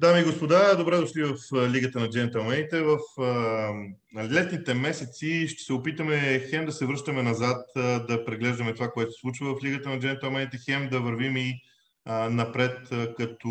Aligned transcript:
Дами 0.00 0.20
и 0.20 0.24
господа, 0.24 0.74
добре 0.76 0.96
дошли 0.96 1.22
в 1.22 1.36
Лигата 1.68 2.00
на 2.00 2.10
джентълмените. 2.10 2.82
В 2.82 2.98
летните 4.30 4.74
месеци 4.74 5.48
ще 5.48 5.62
се 5.62 5.72
опитаме 5.72 6.46
хем 6.50 6.66
да 6.66 6.72
се 6.72 6.86
връщаме 6.86 7.22
назад, 7.22 7.66
да 8.08 8.24
преглеждаме 8.26 8.74
това, 8.74 8.90
което 8.90 9.12
се 9.12 9.20
случва 9.20 9.54
в 9.54 9.64
Лигата 9.64 9.88
на 9.88 9.98
джентълмените, 9.98 10.58
хем 10.64 10.88
да 10.88 11.00
вървим 11.00 11.36
и 11.36 11.60
напред 12.30 12.78
като 13.16 13.48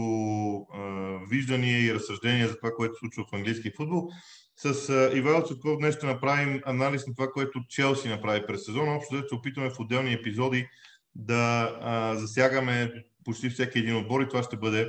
виждания 1.30 1.86
и 1.86 1.94
разсъждения 1.94 2.48
за 2.48 2.58
това, 2.58 2.72
което 2.72 2.94
се 2.94 3.00
случва 3.00 3.26
в 3.32 3.36
английски 3.36 3.72
футбол. 3.78 4.10
С 4.58 4.90
Ивайло 5.16 5.48
Цветков 5.48 5.78
днес 5.80 5.96
ще 5.96 6.06
направим 6.06 6.62
анализ 6.66 7.08
на 7.08 7.16
това, 7.16 7.28
което 7.32 7.64
Челси 7.70 8.10
направи 8.10 8.42
през 8.48 8.66
сезона. 8.66 8.96
Общо 8.96 9.22
да 9.22 9.28
се 9.28 9.36
опитаме 9.36 9.70
в 9.70 9.80
отделни 9.80 10.14
епизоди 10.14 10.68
да 11.16 12.16
засягаме 12.20 12.92
почти 13.26 13.50
всеки 13.50 13.80
един 13.80 13.96
отбор 13.96 14.22
и 14.22 14.28
това 14.28 14.44
ще 14.44 14.58
бъде 14.58 14.88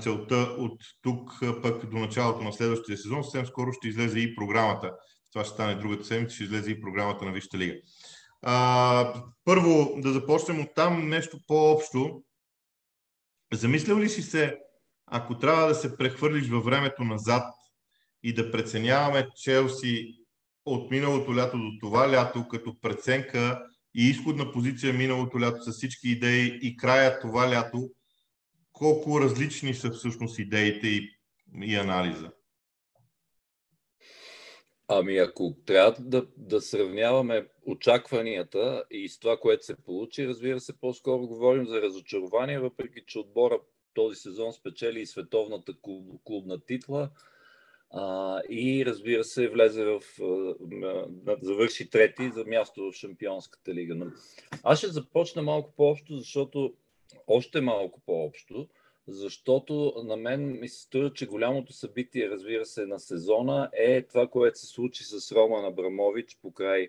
целта 0.00 0.36
от 0.36 0.80
тук 1.02 1.32
пък 1.62 1.90
до 1.90 1.98
началото 1.98 2.44
на 2.44 2.52
следващия 2.52 2.98
сезон. 2.98 3.24
Съвсем 3.24 3.46
скоро 3.46 3.72
ще 3.72 3.88
излезе 3.88 4.18
и 4.18 4.36
програмата. 4.36 4.92
Това 5.32 5.44
ще 5.44 5.54
стане 5.54 5.74
другата 5.74 6.04
седмица, 6.04 6.34
ще 6.34 6.44
излезе 6.44 6.70
и 6.70 6.80
програмата 6.80 7.24
на 7.24 7.32
Висшата 7.32 7.58
лига. 7.58 7.74
А, 8.42 9.22
първо 9.44 9.94
да 9.96 10.12
започнем 10.12 10.60
от 10.60 10.68
там 10.74 11.08
нещо 11.08 11.38
по-общо. 11.46 12.22
Замислял 13.52 13.98
ли 13.98 14.08
си 14.08 14.22
се, 14.22 14.58
ако 15.06 15.38
трябва 15.38 15.68
да 15.68 15.74
се 15.74 15.96
прехвърлиш 15.96 16.48
във 16.48 16.64
времето 16.64 17.04
назад 17.04 17.44
и 18.22 18.34
да 18.34 18.50
преценяваме 18.50 19.28
Челси 19.36 20.14
от 20.64 20.90
миналото 20.90 21.36
лято 21.36 21.58
до 21.58 21.70
това 21.80 22.10
лято, 22.10 22.48
като 22.48 22.80
преценка 22.80 23.62
и 23.94 24.08
изходна 24.08 24.52
позиция 24.52 24.92
миналото 24.92 25.40
лято 25.40 25.62
с 25.62 25.72
всички 25.72 26.08
идеи 26.08 26.58
и 26.62 26.76
края 26.76 27.20
това 27.20 27.50
лято, 27.50 27.90
колко 28.76 29.20
различни 29.20 29.74
са 29.74 29.90
всъщност 29.90 30.38
идеите 30.38 30.86
и, 30.86 31.10
и 31.62 31.76
анализа? 31.76 32.30
Ами 34.88 35.18
ако 35.18 35.56
трябва 35.66 35.96
да, 36.00 36.26
да 36.36 36.60
сравняваме 36.60 37.48
очакванията 37.66 38.84
и 38.90 39.08
с 39.08 39.18
това, 39.18 39.36
което 39.36 39.64
се 39.64 39.76
получи, 39.76 40.28
разбира 40.28 40.60
се, 40.60 40.80
по-скоро 40.80 41.26
говорим 41.26 41.66
за 41.66 41.82
разочарование, 41.82 42.58
въпреки 42.58 43.04
че 43.06 43.18
отбора 43.18 43.60
този 43.94 44.20
сезон 44.20 44.52
спечели 44.52 45.00
и 45.00 45.06
световната 45.06 45.72
клуб, 45.82 46.20
клубна 46.24 46.60
титла 46.60 47.10
а, 47.90 48.40
и 48.50 48.86
разбира 48.86 49.24
се 49.24 49.48
влезе 49.48 49.84
в, 49.84 50.00
а, 50.22 51.36
завърши 51.42 51.90
трети 51.90 52.30
за 52.34 52.44
място 52.44 52.90
в 52.90 52.94
Шампионската 52.94 53.74
лига. 53.74 53.94
Но 53.94 54.06
аз 54.62 54.78
ще 54.78 54.88
започна 54.88 55.42
малко 55.42 55.74
по-общо, 55.76 56.16
защото 56.16 56.74
още 57.26 57.60
малко 57.60 58.00
по-общо, 58.06 58.68
защото 59.08 60.02
на 60.04 60.16
мен 60.16 60.60
ми 60.60 60.68
се 60.68 60.82
струва, 60.82 61.12
че 61.12 61.26
голямото 61.26 61.72
събитие, 61.72 62.30
разбира 62.30 62.66
се, 62.66 62.86
на 62.86 63.00
сезона 63.00 63.70
е 63.72 64.02
това, 64.02 64.28
което 64.28 64.58
се 64.58 64.66
случи 64.66 65.04
с 65.04 65.32
Роман 65.32 65.64
Абрамович 65.64 66.38
по 66.42 66.52
край 66.52 66.88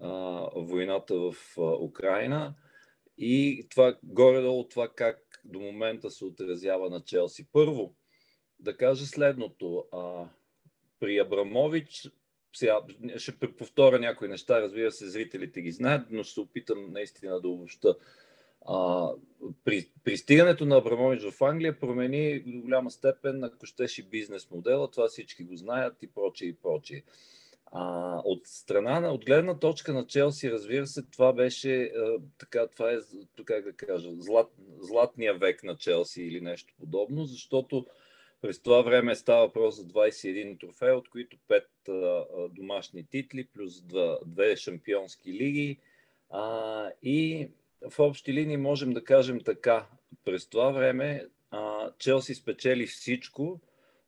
а, 0.00 0.10
войната 0.56 1.14
в 1.14 1.34
а, 1.58 1.62
Украина 1.62 2.54
и 3.18 3.66
това 3.70 3.98
горе-долу 4.02 4.68
това 4.68 4.88
как 4.88 5.40
до 5.44 5.60
момента 5.60 6.10
се 6.10 6.24
отразява 6.24 6.90
на 6.90 7.04
Челси. 7.04 7.46
Първо, 7.52 7.94
да 8.60 8.76
кажа 8.76 9.06
следното. 9.06 9.84
А, 9.92 10.28
при 11.00 11.18
Абрамович, 11.18 12.10
сега 12.56 12.80
ще 13.16 13.38
повторя 13.38 13.98
някои 13.98 14.28
неща, 14.28 14.60
разбира 14.60 14.92
се, 14.92 15.10
зрителите 15.10 15.60
ги 15.60 15.72
знаят, 15.72 16.06
но 16.10 16.22
ще 16.24 16.34
се 16.34 16.40
опитам 16.40 16.92
наистина 16.92 17.40
да 17.40 17.48
обобща. 17.48 17.96
А, 18.66 19.08
при, 19.64 19.90
пристигането 20.04 20.66
на 20.66 20.76
Абрамович 20.76 21.22
в 21.22 21.44
Англия 21.44 21.80
промени 21.80 22.40
до 22.40 22.60
голяма 22.60 22.90
степен, 22.90 23.44
ако 23.44 23.66
щеше 23.66 24.02
бизнес 24.02 24.50
модела, 24.50 24.90
това 24.90 25.08
всички 25.08 25.44
го 25.44 25.56
знаят 25.56 26.02
и 26.02 26.06
прочее 26.06 26.48
и 26.48 26.56
прочее. 26.56 27.02
А, 27.72 28.14
от 28.24 28.46
страна 28.46 29.00
на, 29.00 29.12
от 29.12 29.24
гледна 29.24 29.58
точка 29.58 29.92
на 29.92 30.06
Челси, 30.06 30.50
разбира 30.50 30.86
се, 30.86 31.02
това 31.02 31.32
беше 31.32 31.82
а, 31.82 32.18
така, 32.38 32.66
това 32.66 32.92
е, 32.92 32.98
как 33.44 33.64
да 33.64 33.72
кажа, 33.72 34.10
злат, 34.18 34.50
златния 34.80 35.34
век 35.34 35.62
на 35.62 35.76
Челси 35.76 36.22
или 36.22 36.40
нещо 36.40 36.74
подобно, 36.80 37.24
защото 37.24 37.86
през 38.40 38.62
това 38.62 38.82
време 38.82 39.14
става 39.14 39.46
въпрос 39.46 39.76
за 39.76 39.84
21 39.84 40.60
трофея, 40.60 40.96
от 40.96 41.08
които 41.08 41.36
5 41.48 41.64
а, 41.88 42.48
домашни 42.48 43.06
титли, 43.06 43.48
плюс 43.54 43.72
2, 43.74 44.24
2 44.24 44.56
шампионски 44.56 45.32
лиги. 45.32 45.78
А, 46.30 46.90
и 47.02 47.48
в 47.90 47.98
общи 47.98 48.32
линии 48.32 48.56
можем 48.56 48.92
да 48.92 49.04
кажем 49.04 49.40
така. 49.40 49.86
През 50.24 50.46
това 50.46 50.70
време 50.70 51.26
а, 51.50 51.90
Челси 51.98 52.34
спечели 52.34 52.86
всичко, 52.86 53.60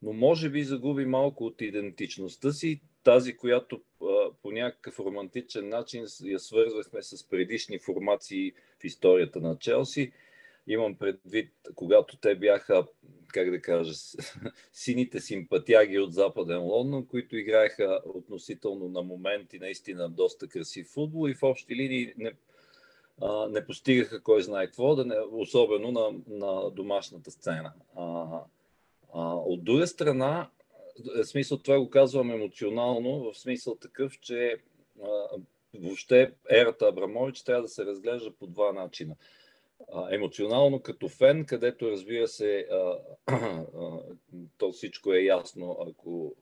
но 0.03 0.13
може 0.13 0.51
би 0.51 0.65
загуби 0.65 1.05
малко 1.07 1.45
от 1.45 1.61
идентичността 1.61 2.53
си, 2.53 2.81
тази, 3.05 3.37
която 3.37 3.81
а, 4.03 4.07
по 4.43 4.51
някакъв 4.51 4.99
романтичен 4.99 5.69
начин 5.69 6.05
я 6.25 6.39
свързвахме 6.39 7.03
с 7.03 7.29
предишни 7.29 7.79
формации 7.79 8.53
в 8.81 8.85
историята 8.85 9.41
на 9.41 9.59
Челси. 9.59 10.13
Имам 10.67 10.95
предвид, 10.95 11.53
когато 11.75 12.17
те 12.17 12.35
бяха, 12.35 12.87
как 13.29 13.51
да 13.51 13.63
кажа, 13.63 13.93
сините 14.73 15.21
симпатяги 15.21 15.99
от 15.99 16.15
Западен 16.15 16.63
Лондон, 16.63 17.07
които 17.07 17.37
играеха 17.37 18.01
относително 18.05 18.89
на 18.89 19.03
моменти 19.03 19.59
наистина 19.59 20.09
доста 20.09 20.49
красив 20.49 20.87
футбол 20.87 21.29
и 21.29 21.35
в 21.35 21.43
общи 21.43 21.77
линии 21.77 22.13
не, 22.17 22.33
не 23.51 23.67
постигаха 23.67 24.23
кой 24.23 24.43
знае 24.43 24.67
какво, 24.67 24.95
да 24.95 25.05
не, 25.05 25.15
особено 25.33 25.93
на, 25.93 26.11
на 26.29 26.71
домашната 26.71 27.31
сцена. 27.31 27.73
А, 27.97 28.27
а, 29.15 29.35
от 29.35 29.65
друга 29.65 29.87
страна, 29.87 30.51
в 31.17 31.25
смисъл 31.25 31.59
това 31.59 31.81
го 31.81 31.91
казвам 31.91 32.31
емоционално, 32.31 33.33
в 33.33 33.39
смисъл 33.39 33.77
такъв, 33.77 34.21
че 34.21 34.57
а, 35.03 35.09
въобще 35.75 36.33
ерата 36.51 36.89
Абрамович 36.89 37.43
трябва 37.43 37.63
да 37.63 37.69
се 37.69 37.87
разглежда 37.87 38.31
по 38.31 38.47
два 38.47 38.73
начина 38.73 39.17
емоционално 40.11 40.81
като 40.81 41.09
фен, 41.09 41.45
където 41.45 41.91
разбира 41.91 42.29
се, 42.29 42.69
то 44.59 44.73
всичко 44.73 45.13
е 45.13 45.21
ясно 45.21 45.77
ако, 45.89 46.35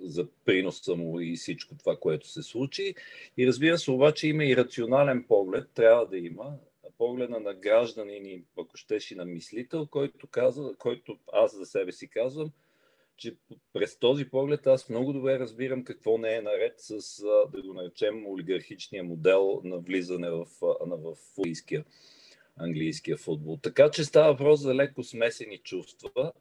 за 0.00 0.26
приноса 0.44 0.96
му 0.96 1.20
и 1.20 1.36
всичко 1.36 1.74
това, 1.78 1.96
което 1.96 2.28
се 2.28 2.42
случи. 2.42 2.94
И 3.36 3.46
разбира 3.46 3.78
се, 3.78 3.90
обаче 3.90 4.28
има 4.28 4.44
и 4.44 4.56
рационален 4.56 5.24
поглед, 5.28 5.70
трябва 5.74 6.06
да 6.06 6.18
има, 6.18 6.56
погледа 6.98 7.40
на 7.40 7.54
гражданин 7.54 8.26
и 8.26 8.44
ако 8.58 8.76
щеше 8.76 9.14
на 9.14 9.24
мислител, 9.24 9.86
който, 9.86 10.26
казва, 10.26 10.74
който 10.78 11.18
аз 11.32 11.56
за 11.56 11.66
себе 11.66 11.92
си 11.92 12.08
казвам, 12.08 12.50
че 13.16 13.36
през 13.72 13.98
този 13.98 14.28
поглед 14.28 14.66
аз 14.66 14.88
много 14.88 15.12
добре 15.12 15.38
разбирам 15.38 15.84
какво 15.84 16.18
не 16.18 16.36
е 16.36 16.42
наред 16.42 16.74
с, 16.76 17.22
да 17.52 17.62
го 17.62 17.74
наречем, 17.74 18.26
олигархичния 18.26 19.04
модел 19.04 19.60
на 19.64 19.78
влизане 19.78 20.30
в, 20.30 20.46
в, 20.60 20.76
в 20.80 21.16
английския 22.56 23.16
футбол. 23.16 23.58
Така 23.62 23.90
че 23.90 24.04
става 24.04 24.32
въпрос 24.32 24.60
за 24.60 24.74
леко 24.74 25.02
смесени 25.02 25.58
чувства 25.58 26.32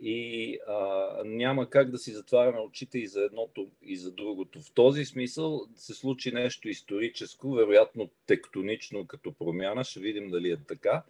и 0.00 0.58
а, 0.68 1.16
няма 1.24 1.70
как 1.70 1.90
да 1.90 1.98
си 1.98 2.12
затваряме 2.12 2.60
очите 2.60 2.98
и 2.98 3.06
за 3.06 3.22
едното 3.22 3.70
и 3.82 3.96
за 3.96 4.10
другото. 4.12 4.60
В 4.60 4.72
този 4.74 5.04
смисъл 5.04 5.60
се 5.76 5.94
случи 5.94 6.32
нещо 6.32 6.68
историческо, 6.68 7.52
вероятно 7.52 8.10
тектонично 8.26 9.06
като 9.06 9.32
промяна, 9.32 9.84
ще 9.84 10.00
видим 10.00 10.30
дали 10.30 10.50
е 10.50 10.56
така. 10.68 11.02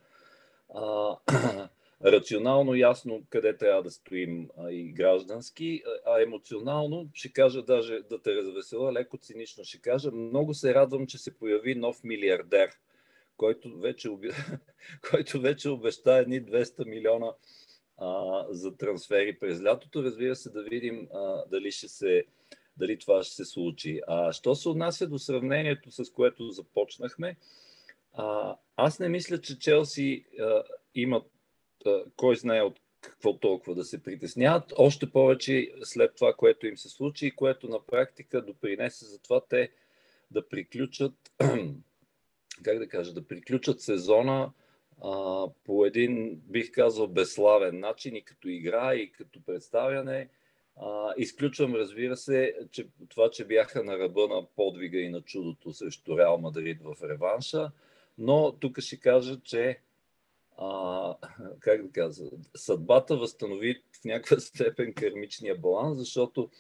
А, 0.74 1.16
рационално 2.04 2.74
ясно 2.74 3.22
къде 3.30 3.56
трябва 3.56 3.82
да 3.82 3.90
стоим 3.90 4.48
а, 4.58 4.70
и 4.70 4.92
граждански, 4.92 5.82
а 6.06 6.22
емоционално 6.22 7.08
ще 7.14 7.32
кажа 7.32 7.62
даже 7.62 8.00
да 8.10 8.22
те 8.22 8.34
развесела, 8.34 8.92
леко 8.92 9.18
цинично 9.18 9.64
ще 9.64 9.80
кажа, 9.80 10.10
много 10.10 10.54
се 10.54 10.74
радвам, 10.74 11.06
че 11.06 11.18
се 11.18 11.38
появи 11.38 11.74
нов 11.74 12.04
милиардер– 12.04 12.70
който 13.36 13.78
вече, 13.78 14.08
който 15.10 15.40
вече 15.40 15.68
обеща 15.68 16.12
едни 16.12 16.42
200 16.42 16.88
милиона 16.88 17.32
а, 17.98 18.44
за 18.50 18.76
трансфери 18.76 19.38
през 19.38 19.62
лятото. 19.62 20.02
Разбира 20.02 20.36
се, 20.36 20.50
да 20.50 20.62
видим 20.62 21.08
а, 21.14 21.44
дали, 21.50 21.70
ще 21.70 21.88
се, 21.88 22.24
дали 22.76 22.98
това 22.98 23.22
ще 23.22 23.34
се 23.34 23.44
случи. 23.44 24.00
А 24.06 24.32
що 24.32 24.54
се 24.54 24.68
отнася 24.68 25.06
до 25.06 25.18
сравнението, 25.18 25.90
с 25.90 26.10
което 26.10 26.50
започнахме, 26.50 27.36
а, 28.12 28.56
аз 28.76 28.98
не 28.98 29.08
мисля, 29.08 29.40
че 29.40 29.58
Челси 29.58 30.24
а, 30.40 30.62
имат 30.94 31.26
а, 31.86 32.04
кой 32.16 32.36
знае 32.36 32.62
от 32.62 32.80
какво 33.00 33.36
толкова 33.36 33.74
да 33.74 33.84
се 33.84 34.02
притесняват. 34.02 34.72
Още 34.76 35.10
повече 35.10 35.72
след 35.82 36.14
това, 36.14 36.34
което 36.34 36.66
им 36.66 36.76
се 36.76 36.88
случи 36.88 37.26
и 37.26 37.36
което 37.36 37.68
на 37.68 37.86
практика 37.86 38.42
допринесе 38.42 39.04
за 39.04 39.18
това 39.18 39.40
те 39.48 39.70
да 40.30 40.48
приключат 40.48 41.14
как 42.62 42.78
да 42.78 42.88
кажа, 42.88 43.12
да 43.12 43.26
приключат 43.26 43.80
сезона 43.80 44.52
а, 45.04 45.46
по 45.64 45.86
един, 45.86 46.40
бих 46.44 46.72
казал, 46.72 47.06
безславен 47.06 47.80
начин 47.80 48.16
и 48.16 48.22
като 48.22 48.48
игра, 48.48 48.94
и 48.94 49.12
като 49.12 49.44
представяне. 49.44 50.28
А, 50.76 51.14
изключвам, 51.16 51.74
разбира 51.74 52.16
се, 52.16 52.54
че 52.70 52.86
това, 53.08 53.30
че 53.30 53.44
бяха 53.44 53.84
на 53.84 53.98
ръба 53.98 54.28
на 54.28 54.46
подвига 54.56 54.98
и 54.98 55.08
на 55.08 55.20
чудото 55.20 55.72
срещу 55.72 56.18
Реал 56.18 56.38
Мадрид 56.38 56.78
в 56.82 56.96
реванша, 57.02 57.70
но 58.18 58.52
тук 58.52 58.80
ще 58.80 59.00
кажа, 59.00 59.40
че 59.44 59.80
а, 60.58 61.14
как 61.60 61.86
да 61.86 61.92
кажа, 61.92 62.22
съдбата 62.54 63.16
възстанови 63.16 63.82
в 64.00 64.04
някаква 64.04 64.36
степен 64.40 64.94
кармичния 64.94 65.58
баланс, 65.58 65.98
защото 65.98 66.50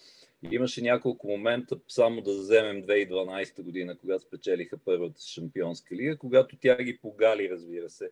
имаше 0.50 0.82
няколко 0.82 1.28
момента, 1.28 1.78
само 1.88 2.20
да 2.20 2.32
вземем 2.32 2.82
2012 2.82 3.62
година, 3.62 3.98
когато 3.98 4.22
спечелиха 4.22 4.78
първата 4.84 5.20
шампионска 5.20 5.94
лига, 5.94 6.16
когато 6.16 6.56
тя 6.56 6.82
ги 6.82 6.98
погали, 6.98 7.50
разбира 7.50 7.90
се, 7.90 8.10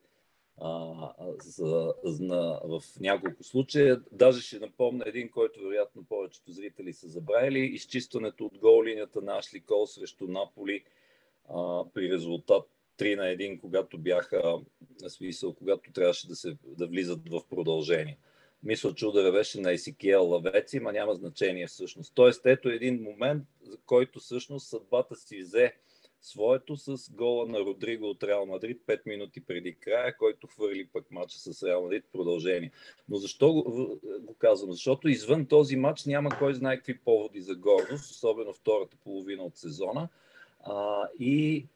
а, 0.60 0.94
за, 1.38 1.94
за, 2.04 2.60
в 2.64 2.82
няколко 3.00 3.44
случая. 3.44 4.00
Даже 4.12 4.40
ще 4.40 4.58
напомня 4.58 5.04
един, 5.06 5.30
който 5.30 5.60
вероятно 5.60 6.04
повечето 6.04 6.52
зрители 6.52 6.92
са 6.92 7.08
забравили, 7.08 7.58
изчистването 7.58 8.44
от 8.44 8.58
гол 8.58 8.84
линията 8.84 9.22
на 9.22 9.38
Ашли 9.38 9.60
Кол 9.60 9.86
срещу 9.86 10.26
Наполи 10.26 10.84
а, 11.48 11.84
при 11.94 12.12
резултат 12.12 12.68
3 12.98 13.16
на 13.16 13.22
1, 13.22 13.60
когато 13.60 13.98
бяха, 13.98 14.58
на 15.02 15.10
смисъл, 15.10 15.54
когато 15.54 15.92
трябваше 15.92 16.28
да, 16.28 16.36
се, 16.36 16.56
да 16.64 16.86
влизат 16.86 17.28
в 17.28 17.40
продължение. 17.50 18.18
Мисля, 18.62 18.94
удара 19.06 19.32
беше 19.32 19.60
на 19.60 19.72
Есикиел 19.72 20.28
Лавеци, 20.28 20.80
ма 20.80 20.92
няма 20.92 21.14
значение 21.14 21.66
всъщност. 21.66 22.12
Тоест, 22.14 22.46
ето 22.46 22.68
един 22.68 23.02
момент, 23.02 23.44
за 23.62 23.76
който 23.86 24.20
всъщност 24.20 24.68
съдбата 24.68 25.16
си 25.16 25.38
взе 25.38 25.74
своето 26.22 26.76
с 26.76 27.10
гола 27.12 27.46
на 27.46 27.60
Родриго 27.60 28.06
от 28.10 28.22
Реал 28.22 28.46
Мадрид 28.46 28.82
5 28.86 29.00
минути 29.06 29.40
преди 29.40 29.74
края, 29.74 30.16
който 30.16 30.46
хвърли 30.46 30.86
пък 30.92 31.10
матча 31.10 31.38
с 31.38 31.62
Реал 31.62 31.82
Мадрид 31.82 32.04
продължение. 32.12 32.70
Но 33.08 33.16
защо 33.16 33.52
го, 33.52 33.62
го 34.20 34.34
казвам? 34.38 34.72
Защото 34.72 35.08
извън 35.08 35.46
този 35.46 35.76
матч 35.76 36.04
няма 36.04 36.38
кой 36.38 36.54
знае 36.54 36.76
какви 36.76 36.98
поводи 36.98 37.40
за 37.40 37.54
гордост, 37.54 38.10
особено 38.10 38.52
втората 38.52 38.96
половина 39.04 39.42
от 39.42 39.56
сезона. 39.56 40.08
А, 40.64 41.08
и 41.18 41.66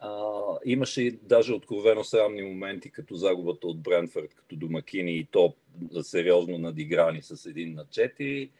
а, 0.00 0.32
имаше 0.64 1.02
и 1.02 1.10
даже 1.10 1.54
откровено 1.54 2.04
срамни 2.04 2.42
моменти, 2.42 2.90
като 2.90 3.14
загубата 3.14 3.66
от 3.66 3.80
Бренфърд 3.80 4.34
като 4.34 4.56
домакини 4.56 5.16
и 5.16 5.24
то 5.24 5.54
сериозно 6.02 6.58
надиграни 6.58 7.22
с 7.22 7.46
един 7.46 7.74
на 7.74 7.84
4 7.84 8.50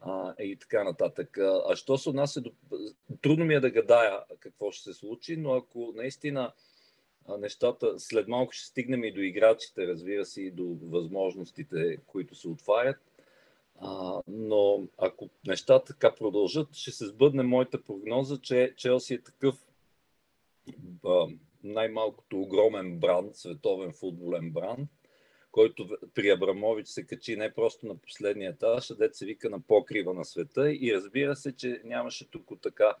а, 0.00 0.34
и 0.42 0.56
така 0.56 0.84
нататък. 0.84 1.38
А 1.68 1.76
що 1.76 1.98
се 1.98 2.08
отнася 2.08 2.40
до... 2.40 2.52
Трудно 3.22 3.44
ми 3.44 3.54
е 3.54 3.60
да 3.60 3.70
гадая 3.70 4.18
какво 4.40 4.70
ще 4.70 4.82
се 4.82 4.94
случи, 4.94 5.36
но 5.36 5.52
ако 5.52 5.92
наистина 5.96 6.52
нещата, 7.38 7.94
след 7.98 8.28
малко 8.28 8.52
ще 8.52 8.66
стигнем 8.66 9.04
и 9.04 9.12
до 9.12 9.20
играчите, 9.20 9.86
разбира 9.86 10.24
се, 10.24 10.42
и 10.42 10.50
до 10.50 10.76
възможностите, 10.82 11.98
които 12.06 12.34
се 12.34 12.48
отварят. 12.48 12.96
А, 13.80 14.20
но 14.28 14.82
ако 14.98 15.28
нещата 15.46 15.92
така 15.92 16.14
продължат, 16.14 16.74
ще 16.74 16.90
се 16.90 17.06
сбъдне 17.06 17.42
моята 17.42 17.82
прогноза, 17.82 18.38
че 18.38 18.74
Челси 18.76 19.14
е 19.14 19.22
такъв 19.22 19.56
най-малкото 21.64 22.40
огромен 22.40 22.98
бранд, 22.98 23.36
световен 23.36 23.92
футболен 23.92 24.50
бранд, 24.50 24.90
който 25.52 25.88
при 26.14 26.30
Абрамович 26.30 26.88
се 26.88 27.06
качи 27.06 27.36
не 27.36 27.54
просто 27.54 27.86
на 27.86 27.96
последния 27.96 28.50
етаж, 28.50 28.90
а 28.90 28.94
дет 28.94 29.14
се 29.14 29.26
вика 29.26 29.50
на 29.50 29.60
покрива 29.60 30.14
на 30.14 30.24
света 30.24 30.72
и 30.72 30.94
разбира 30.94 31.36
се, 31.36 31.56
че 31.56 31.80
нямаше 31.84 32.30
тук 32.30 32.50
така 32.62 32.94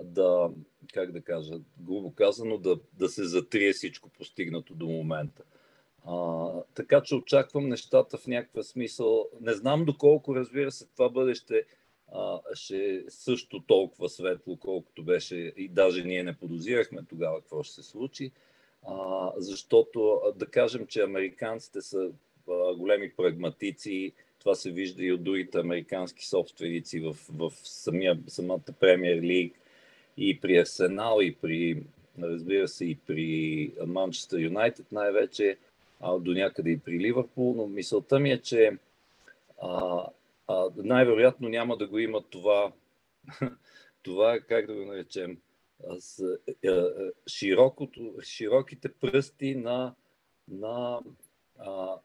да, 0.00 0.50
как 0.94 1.12
да 1.12 1.22
кажа, 1.22 1.54
грубо 1.80 2.14
казано, 2.14 2.58
да, 2.58 2.80
да 2.92 3.08
се 3.08 3.24
затрие 3.24 3.72
всичко 3.72 4.08
постигнато 4.08 4.74
до 4.74 4.86
момента. 4.86 5.42
А, 6.06 6.48
така 6.74 7.02
че 7.02 7.14
очаквам 7.14 7.68
нещата 7.68 8.18
в 8.18 8.26
някакъв 8.26 8.66
смисъл. 8.66 9.28
Не 9.40 9.52
знам 9.52 9.84
доколко, 9.84 10.34
разбира 10.34 10.70
се, 10.70 10.86
това 10.86 11.08
бъдеще 11.08 11.64
ще 12.54 12.94
е 12.94 13.00
също 13.08 13.60
толкова 13.60 14.08
светло, 14.08 14.56
колкото 14.56 15.02
беше 15.02 15.36
и 15.36 15.68
даже 15.68 16.04
ние 16.04 16.22
не 16.22 16.36
подозирахме 16.36 17.00
тогава 17.08 17.40
какво 17.40 17.62
ще 17.62 17.74
се 17.74 17.82
случи, 17.82 18.30
а, 18.86 19.30
защото 19.36 20.20
да 20.36 20.46
кажем, 20.46 20.86
че 20.86 21.02
американците 21.02 21.80
са 21.80 22.10
а, 22.50 22.74
големи 22.74 23.12
прагматици, 23.16 24.12
това 24.38 24.54
се 24.54 24.70
вижда 24.70 25.04
и 25.04 25.12
от 25.12 25.22
другите 25.22 25.58
американски 25.58 26.26
собственици 26.26 27.00
в, 27.00 27.16
в 27.28 27.52
самия, 27.64 28.18
самата 28.28 28.72
премьер 28.80 29.22
лиг 29.22 29.54
и 30.16 30.40
при 30.40 30.58
Арсенал, 30.58 31.18
и 31.22 31.34
при, 31.34 31.82
разбира 32.22 32.68
се, 32.68 32.84
и 32.84 32.98
при 33.06 33.72
Манчестър 33.86 34.38
Юнайтед 34.38 34.92
най-вече, 34.92 35.56
а 36.00 36.18
до 36.18 36.32
някъде 36.32 36.70
и 36.70 36.78
при 36.78 37.00
Ливърпул, 37.00 37.54
но 37.56 37.66
мисълта 37.66 38.18
ми 38.18 38.30
е, 38.30 38.38
че 38.40 38.76
а, 39.62 40.04
най-вероятно 40.76 41.48
няма 41.48 41.76
да 41.76 41.86
го 41.86 41.98
има 41.98 42.22
това, 42.30 42.72
това 44.02 44.40
как 44.40 44.66
да 44.66 44.74
го 44.74 44.84
наречем, 44.84 45.38
с 45.98 46.38
е, 46.46 46.68
е, 46.68 46.82
широкото, 47.26 48.14
широките 48.22 48.92
пръсти 48.92 49.54
на, 49.54 49.94
на 50.48 51.00
а, 51.58 51.96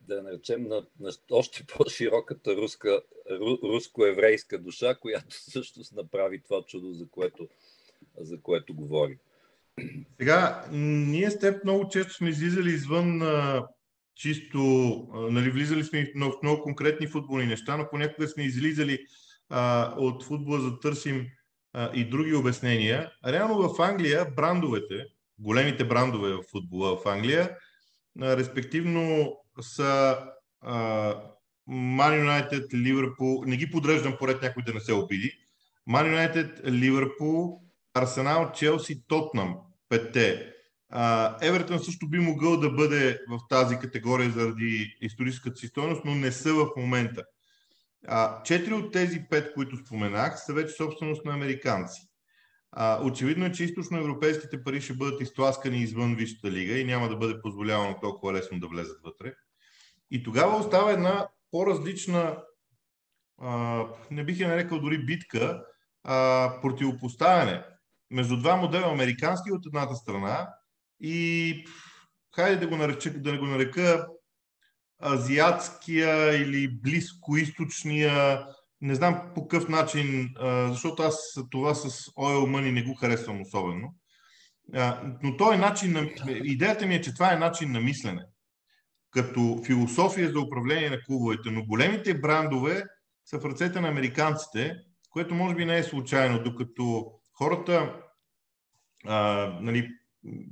да 0.00 0.22
наречем, 0.22 0.68
на, 0.68 0.86
на 1.00 1.10
още 1.30 1.64
по-широката 1.66 2.56
руска, 2.56 3.02
ру, 3.30 3.58
руско-еврейска 3.62 4.58
душа, 4.58 4.94
която 4.94 5.26
всъщност 5.30 5.92
направи 5.92 6.42
това 6.42 6.62
чудо, 6.62 6.92
за 6.92 7.08
което, 7.08 7.48
за 8.16 8.40
което 8.40 8.74
говорим. 8.74 9.18
Сега, 10.16 10.64
ние 10.72 11.30
с 11.30 11.38
теб 11.38 11.64
много 11.64 11.88
често 11.88 12.14
сме 12.14 12.28
излизали 12.28 12.70
извън 12.70 13.22
чисто, 14.16 14.58
нали, 15.30 15.50
влизали 15.50 15.84
сме 15.84 16.12
в 16.16 16.32
много 16.42 16.62
конкретни 16.62 17.06
футболни 17.06 17.46
неща, 17.46 17.76
но 17.76 17.88
понякога 17.90 18.28
сме 18.28 18.42
излизали 18.42 18.98
а, 19.50 19.94
от 19.96 20.24
футбола 20.24 20.60
за 20.60 20.70
да 20.70 20.80
търсим 20.80 21.26
а, 21.72 21.90
и 21.94 22.04
други 22.04 22.34
обяснения. 22.34 23.10
Реално 23.26 23.68
в 23.68 23.82
Англия 23.82 24.26
брандовете, 24.36 25.04
големите 25.38 25.84
брандове 25.84 26.32
в 26.32 26.42
футбола 26.50 26.96
в 26.96 27.06
Англия, 27.06 27.56
а, 28.20 28.36
респективно 28.36 29.36
са 29.60 30.18
Man 31.68 32.24
United, 32.24 32.74
Ливърпул, 32.74 33.44
не 33.46 33.56
ги 33.56 33.70
подреждам 33.70 34.16
поред 34.18 34.42
някой 34.42 34.62
да 34.62 34.74
не 34.74 34.80
се 34.80 34.92
обиди, 34.92 35.32
Man 35.90 36.32
United, 36.32 36.70
Ливърпул, 36.70 37.60
Арсенал, 37.94 38.52
Челси, 38.52 39.06
Тотнам, 39.08 39.56
петте. 39.88 40.55
Евертън 41.42 41.78
също 41.78 42.08
би 42.08 42.18
могъл 42.18 42.60
да 42.60 42.70
бъде 42.70 43.20
в 43.28 43.38
тази 43.48 43.78
категория 43.78 44.30
заради 44.30 44.96
историческата 45.00 45.56
си 45.56 45.66
стойност, 45.66 46.02
но 46.04 46.14
не 46.14 46.32
са 46.32 46.54
в 46.54 46.68
момента. 46.76 47.24
Четири 48.44 48.74
от 48.74 48.92
тези 48.92 49.24
пет, 49.30 49.54
които 49.54 49.76
споменах, 49.76 50.40
са 50.40 50.52
вече 50.52 50.74
собственост 50.74 51.24
на 51.24 51.34
американци. 51.34 52.00
очевидно 53.02 53.44
е, 53.44 53.52
че 53.52 53.64
източноевропейските 53.64 54.62
пари 54.64 54.80
ще 54.80 54.94
бъдат 54.94 55.20
изтласкани 55.20 55.78
извън 55.78 56.14
Висшата 56.14 56.50
лига 56.50 56.78
и 56.78 56.84
няма 56.84 57.08
да 57.08 57.16
бъде 57.16 57.40
позволявано 57.40 58.00
толкова 58.00 58.32
лесно 58.32 58.60
да 58.60 58.68
влезат 58.68 58.98
вътре. 59.04 59.34
И 60.10 60.22
тогава 60.22 60.56
остава 60.56 60.92
една 60.92 61.28
по-различна, 61.50 62.36
не 64.10 64.24
бих 64.24 64.38
я 64.38 64.48
нарекал 64.48 64.80
дори 64.80 64.98
битка, 64.98 65.64
противопоставяне 66.62 67.64
между 68.10 68.36
два 68.36 68.56
модела 68.56 68.92
американски 68.92 69.52
от 69.52 69.66
едната 69.66 69.94
страна 69.94 70.48
и 71.00 71.64
хайде 72.34 72.56
да 72.56 72.66
го 72.66 72.76
нарека, 72.76 73.10
да 73.10 73.38
го 73.38 73.46
нарека 73.46 74.06
азиатския 75.04 76.42
или 76.42 76.68
близкоисточния, 76.68 78.46
не 78.80 78.94
знам 78.94 79.30
по 79.34 79.48
какъв 79.48 79.68
начин, 79.68 80.34
защото 80.68 81.02
аз 81.02 81.40
това 81.50 81.74
с 81.74 81.90
Oil 81.90 82.46
Money 82.46 82.72
не 82.72 82.82
го 82.82 82.94
харесвам 82.94 83.40
особено. 83.40 83.94
Но 85.22 85.36
той 85.36 85.54
е 85.54 85.58
начин 85.58 85.92
на... 85.92 86.10
Идеята 86.28 86.86
ми 86.86 86.94
е, 86.94 87.00
че 87.00 87.14
това 87.14 87.32
е 87.32 87.38
начин 87.38 87.72
на 87.72 87.80
мислене. 87.80 88.24
Като 89.10 89.62
философия 89.66 90.32
за 90.32 90.40
управление 90.40 90.90
на 90.90 91.02
клубовете. 91.02 91.50
Но 91.50 91.64
големите 91.66 92.18
брандове 92.18 92.84
са 93.24 93.40
в 93.40 93.44
ръцете 93.44 93.80
на 93.80 93.88
американците, 93.88 94.76
което 95.10 95.34
може 95.34 95.54
би 95.54 95.64
не 95.64 95.78
е 95.78 95.82
случайно, 95.82 96.42
докато 96.42 97.12
хората 97.32 98.00
а, 99.06 99.48
нали, 99.60 99.88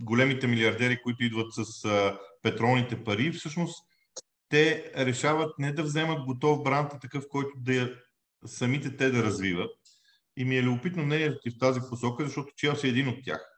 големите 0.00 0.46
милиардери, 0.46 1.02
които 1.02 1.24
идват 1.24 1.52
с 1.52 1.84
а, 1.84 2.18
петролните 2.42 3.04
пари, 3.04 3.32
всъщност 3.32 3.86
те 4.48 4.92
решават 4.96 5.58
не 5.58 5.72
да 5.72 5.82
вземат 5.82 6.24
готов 6.26 6.62
бранд, 6.62 6.92
а 6.92 6.98
такъв, 6.98 7.28
който 7.28 7.50
да 7.56 7.74
я, 7.74 8.02
самите 8.46 8.96
те 8.96 9.10
да 9.10 9.22
развиват. 9.22 9.76
И 10.36 10.44
ми 10.44 10.56
е 10.56 10.62
любопитно 10.62 11.04
мнението 11.04 11.38
ти 11.42 11.50
в 11.50 11.58
тази 11.58 11.80
посока, 11.90 12.24
защото 12.24 12.54
Челси 12.56 12.86
е 12.86 12.90
един 12.90 13.08
от 13.08 13.24
тях. 13.24 13.50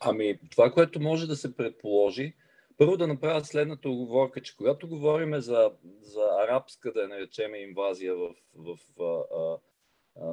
Ами, 0.00 0.38
това, 0.50 0.72
което 0.72 1.00
може 1.00 1.26
да 1.26 1.36
се 1.36 1.56
предположи, 1.56 2.34
първо 2.76 2.96
да 2.96 3.06
направя 3.06 3.44
следната 3.44 3.88
оговорка, 3.88 4.42
че 4.42 4.56
когато 4.56 4.88
говорим 4.88 5.40
за, 5.40 5.72
за 6.00 6.22
арабска, 6.44 6.92
да 6.92 7.08
наречем, 7.08 7.54
инвазия 7.54 8.14
в, 8.14 8.34
в 8.54 8.78
а, 9.00 9.58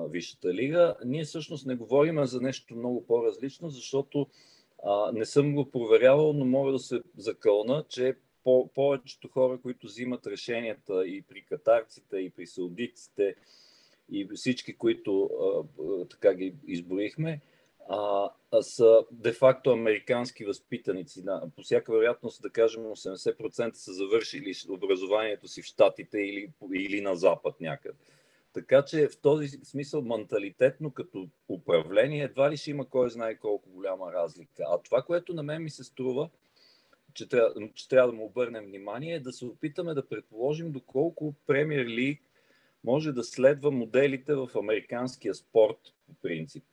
Висшата 0.09 0.53
лига. 0.53 0.95
Ние 1.05 1.23
всъщност 1.23 1.65
не 1.65 1.75
говорим 1.75 2.25
за 2.25 2.41
нещо 2.41 2.75
много 2.75 3.05
по-различно, 3.05 3.69
защото 3.69 4.27
а, 4.83 5.11
не 5.11 5.25
съм 5.25 5.55
го 5.55 5.71
проверявал, 5.71 6.33
но 6.33 6.45
мога 6.45 6.71
да 6.71 6.79
се 6.79 7.01
закълна, 7.17 7.83
че 7.89 8.15
по- 8.43 8.69
повечето 8.75 9.27
хора, 9.27 9.59
които 9.61 9.87
взимат 9.87 10.27
решенията 10.27 11.07
и 11.07 11.21
при 11.21 11.41
катарците, 11.45 12.17
и 12.17 12.29
при 12.29 12.47
саудитците, 12.47 13.35
и 14.11 14.27
всички, 14.35 14.77
които 14.77 15.23
а, 15.23 16.07
така 16.09 16.33
ги 16.33 16.55
изборихме, 16.67 17.41
а, 17.89 18.29
са 18.61 19.05
де-факто 19.11 19.71
американски 19.71 20.45
възпитаници. 20.45 21.23
По 21.55 21.61
всяка 21.61 21.91
вероятност, 21.91 22.41
да 22.41 22.49
кажем, 22.49 22.83
80% 22.83 23.73
са 23.73 23.93
завършили 23.93 24.53
образованието 24.69 25.47
си 25.47 25.61
в 25.61 25.65
Штатите 25.65 26.19
или, 26.19 26.51
или 26.73 27.01
на 27.01 27.15
Запад 27.15 27.61
някъде. 27.61 27.97
Така 28.53 28.85
че 28.85 29.07
в 29.07 29.17
този 29.21 29.47
смисъл 29.47 30.01
менталитетно 30.01 30.91
като 30.91 31.29
управление 31.49 32.23
едва 32.23 32.51
ли 32.51 32.57
ще 32.57 32.71
има 32.71 32.89
кой 32.89 33.09
знае 33.09 33.35
колко 33.35 33.69
голяма 33.69 34.13
разлика. 34.13 34.63
А 34.67 34.81
това, 34.81 35.01
което 35.01 35.33
на 35.33 35.43
мен 35.43 35.63
ми 35.63 35.69
се 35.69 35.83
струва, 35.83 36.29
че 37.13 37.29
трябва, 37.29 37.69
че 37.73 37.89
трябва 37.89 38.11
да 38.11 38.17
му 38.17 38.25
обърнем 38.25 38.65
внимание, 38.65 39.15
е 39.15 39.19
да 39.19 39.31
се 39.31 39.45
опитаме 39.45 39.93
да 39.93 40.07
предположим 40.07 40.71
доколко 40.71 41.33
Премьер 41.47 41.85
Лиг 41.85 42.21
може 42.83 43.11
да 43.11 43.23
следва 43.23 43.71
моделите 43.71 44.35
в 44.35 44.49
американския 44.55 45.35
спорт 45.35 45.79
по 46.05 46.13
принцип. 46.21 46.63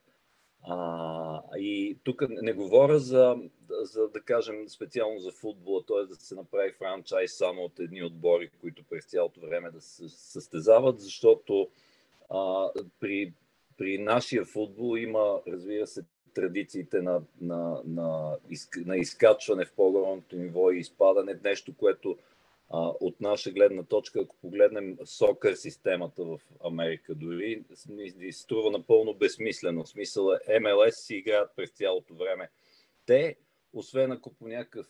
А, 0.62 1.42
и 1.58 1.98
тук 2.04 2.22
не 2.28 2.52
говоря 2.52 2.98
за, 2.98 3.36
за, 3.70 4.08
да 4.08 4.20
кажем, 4.20 4.68
специално 4.68 5.20
за 5.20 5.32
футбола, 5.32 5.82
т.е. 5.86 6.06
да 6.06 6.14
се 6.14 6.34
направи 6.34 6.72
франчайз 6.72 7.36
само 7.36 7.62
от 7.62 7.80
едни 7.80 8.02
отбори, 8.02 8.50
които 8.60 8.84
през 8.90 9.04
цялото 9.04 9.40
време 9.40 9.70
да 9.70 9.80
се 9.80 10.08
състезават, 10.08 11.00
защото 11.00 11.68
а, 12.30 12.70
при, 13.00 13.32
при 13.78 13.98
нашия 13.98 14.44
футбол 14.44 14.96
има, 14.96 15.40
разбира 15.46 15.86
се, 15.86 16.04
традициите 16.34 17.02
на, 17.02 17.22
на, 17.40 17.82
на, 17.84 18.36
на 18.76 18.96
изкачване 18.96 19.64
в 19.64 19.72
по-горното 19.72 20.36
ниво 20.36 20.70
и 20.70 20.78
изпадане, 20.78 21.38
нещо, 21.44 21.74
което 21.76 22.16
а, 22.70 22.92
от 23.00 23.20
наша 23.20 23.50
гледна 23.50 23.82
точка, 23.82 24.20
ако 24.20 24.37
погледнем 24.37 24.98
сокър 25.04 25.54
системата 25.54 26.25
в 26.25 26.40
Америка 26.64 27.14
дори, 27.14 27.64
ни 27.88 28.32
струва 28.32 28.70
напълно 28.70 29.14
безсмислено. 29.14 29.84
В 29.84 29.88
смисъл 29.88 30.30
е, 30.48 30.60
МЛС 30.60 30.96
си 30.96 31.14
играят 31.14 31.50
през 31.56 31.70
цялото 31.70 32.14
време. 32.14 32.50
Те, 33.06 33.37
освен 33.72 34.12
ако 34.12 34.34
по 34.34 34.48
някакъв 34.48 34.87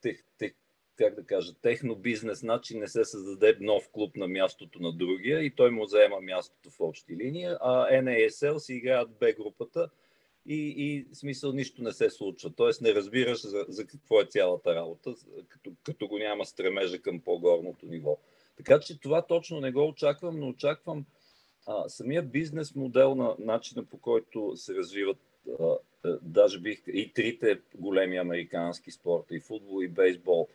тех, 0.00 0.24
тех, 0.38 0.52
как 0.96 1.14
да 1.14 1.26
кажа, 1.26 1.54
техно 1.62 1.96
бизнес 1.96 2.42
начин 2.42 2.80
не 2.80 2.88
се 2.88 3.04
създаде 3.04 3.56
нов 3.60 3.88
клуб 3.92 4.16
на 4.16 4.28
мястото 4.28 4.82
на 4.82 4.92
другия 4.92 5.40
и 5.40 5.54
той 5.54 5.70
му 5.70 5.86
заема 5.86 6.20
мястото 6.20 6.70
в 6.70 6.80
общи 6.80 7.16
линия, 7.16 7.58
а 7.60 7.90
NASL 7.90 8.58
си 8.58 8.74
играят 8.74 9.10
Б 9.18 9.32
групата, 9.32 9.90
и, 10.48 10.74
и 10.76 11.06
смисъл 11.14 11.52
нищо 11.52 11.82
не 11.82 11.92
се 11.92 12.10
случва. 12.10 12.52
Тоест 12.56 12.80
не 12.80 12.94
разбираш 12.94 13.46
за, 13.46 13.64
за 13.68 13.86
какво 13.86 14.20
е 14.20 14.26
цялата 14.26 14.74
работа, 14.74 15.14
като, 15.48 15.72
като 15.82 16.08
го 16.08 16.18
няма 16.18 16.46
стремежа 16.46 16.98
към 16.98 17.20
по-горното 17.20 17.86
ниво. 17.86 18.18
Така 18.56 18.80
че 18.80 19.00
това 19.00 19.22
точно 19.22 19.60
не 19.60 19.72
го 19.72 19.88
очаквам, 19.88 20.40
но 20.40 20.48
очаквам 20.48 21.04
а, 21.66 21.88
самия 21.88 22.22
бизнес 22.22 22.74
модел 22.74 23.14
на 23.14 23.36
начина 23.38 23.84
по 23.84 23.98
който 23.98 24.52
се 24.56 24.74
развиват 24.74 25.18
а, 25.60 25.76
а, 26.04 26.18
даже 26.22 26.60
бих 26.60 26.82
и 26.86 27.12
трите 27.12 27.60
големи 27.74 28.16
американски 28.16 28.90
спорта, 28.90 29.34
и 29.36 29.40
футбол, 29.40 29.82
и 29.82 29.88
бейсбол, 29.88 30.48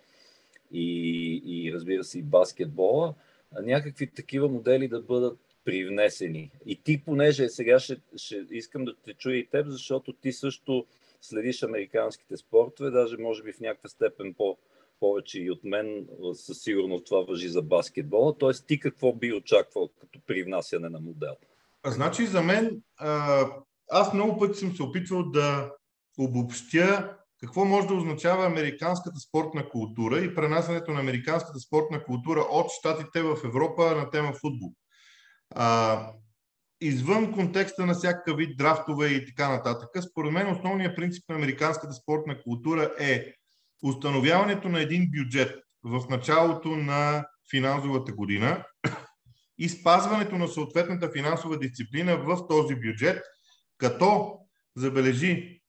и, 0.71 1.41
и 1.45 1.74
разбира 1.74 2.03
се 2.03 2.19
и 2.19 2.24
баскетбола, 2.24 3.13
някакви 3.62 4.12
такива 4.12 4.48
модели 4.48 4.88
да 4.88 5.01
бъдат 5.01 5.39
привнесени. 5.65 6.51
И 6.65 6.84
ти, 6.84 7.03
понеже 7.06 7.50
сега 7.50 7.80
ще, 7.80 7.98
ще 8.15 8.46
искам 8.51 8.86
да 8.86 8.96
те 9.06 9.13
чуя 9.13 9.38
и 9.38 9.50
теб, 9.50 9.68
защото 9.68 10.13
ти 10.13 10.32
също 10.32 10.86
следиш 11.22 11.63
американските 11.63 12.38
спортове, 12.38 12.89
даже 12.89 13.18
може 13.18 13.44
би 13.44 13.53
в 13.53 13.60
някаква 13.60 13.89
степен 13.89 14.34
по, 14.34 14.58
повече 15.00 15.39
и 15.41 15.51
от 15.51 15.63
мен, 15.63 16.08
със 16.34 16.62
сигурност 16.62 17.06
това 17.06 17.22
въжи 17.22 17.48
за 17.48 17.62
баскетбола. 17.62 18.38
Тоест, 18.38 18.68
ти 18.68 18.80
какво 18.80 19.13
би 19.13 19.34
очаквал 19.34 19.89
като 20.00 20.20
привнасяне 20.27 20.89
на 20.89 21.00
модел? 21.00 21.36
Значи, 21.86 22.25
за 22.25 22.41
мен, 22.41 22.82
аз 23.89 24.13
много 24.13 24.39
пъти 24.39 24.60
съм 24.60 24.75
се 24.75 24.84
опитвал 24.84 25.24
да 25.24 25.72
обобщя 26.20 27.18
какво 27.39 27.65
може 27.65 27.88
да 27.88 27.94
означава 27.94 28.46
американската 28.46 29.20
спортна 29.20 29.70
култура 29.70 30.20
и 30.20 30.36
пренасянето 30.36 30.91
на 30.91 31.00
американската 31.00 31.60
спортна 31.60 32.03
култура 32.03 32.39
от 32.39 32.72
щатите 32.72 33.22
в 33.22 33.38
Европа 33.46 33.96
на 33.96 34.10
тема 34.10 34.34
футбол. 34.34 34.74
А, 35.55 36.08
извън 36.81 37.34
контекста 37.34 37.86
на 37.86 37.93
всякакъв 37.93 38.38
вид 38.38 38.58
драфтове 38.58 39.08
и 39.08 39.25
така 39.25 39.50
нататък, 39.50 39.89
според 40.10 40.31
мен 40.31 40.51
основният 40.51 40.96
принцип 40.96 41.24
на 41.29 41.36
американската 41.36 41.93
спортна 41.93 42.41
култура 42.41 42.91
е 43.00 43.34
установяването 43.84 44.70
на 44.70 44.81
един 44.81 45.12
бюджет 45.12 45.60
в 45.84 46.10
началото 46.10 46.70
на 46.70 47.25
финансовата 47.51 48.13
година 48.13 48.65
и 49.58 49.70
спазването 49.70 50.36
на 50.36 50.48
съответната 50.48 51.12
финансова 51.12 51.60
дисциплина 51.60 52.17
в 52.17 52.48
този 52.48 52.75
бюджет, 52.75 53.24
като 53.77 54.38
забележи, 54.75 55.62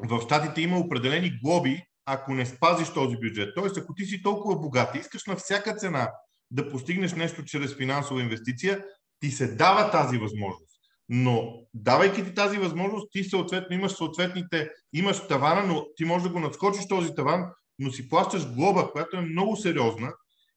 в 0.00 0.20
щатите 0.20 0.60
има 0.60 0.78
определени 0.78 1.38
глоби, 1.42 1.82
ако 2.06 2.34
не 2.34 2.46
спазиш 2.46 2.92
този 2.92 3.16
бюджет. 3.16 3.54
Тоест, 3.54 3.76
ако 3.76 3.94
ти 3.94 4.04
си 4.04 4.22
толкова 4.22 4.58
богат 4.58 4.94
искаш 4.94 5.26
на 5.26 5.36
всяка 5.36 5.76
цена 5.76 6.10
да 6.50 6.70
постигнеш 6.70 7.12
нещо 7.12 7.44
чрез 7.44 7.76
финансова 7.76 8.20
инвестиция, 8.20 8.84
ти 9.20 9.30
се 9.30 9.46
дава 9.46 9.90
тази 9.90 10.18
възможност. 10.18 10.80
Но 11.08 11.62
давайки 11.74 12.24
ти 12.24 12.34
тази 12.34 12.58
възможност, 12.58 13.08
ти 13.12 13.24
съответно 13.24 13.76
имаш 13.76 13.92
съответните, 13.92 14.70
имаш 14.92 15.28
тавана, 15.28 15.66
но 15.66 15.86
ти 15.96 16.04
можеш 16.04 16.28
да 16.28 16.32
го 16.32 16.40
надскочиш 16.40 16.88
този 16.88 17.14
таван, 17.14 17.44
но 17.78 17.92
си 17.92 18.08
плащаш 18.08 18.54
глоба, 18.54 18.90
която 18.92 19.16
е 19.16 19.20
много 19.20 19.56
сериозна 19.56 20.12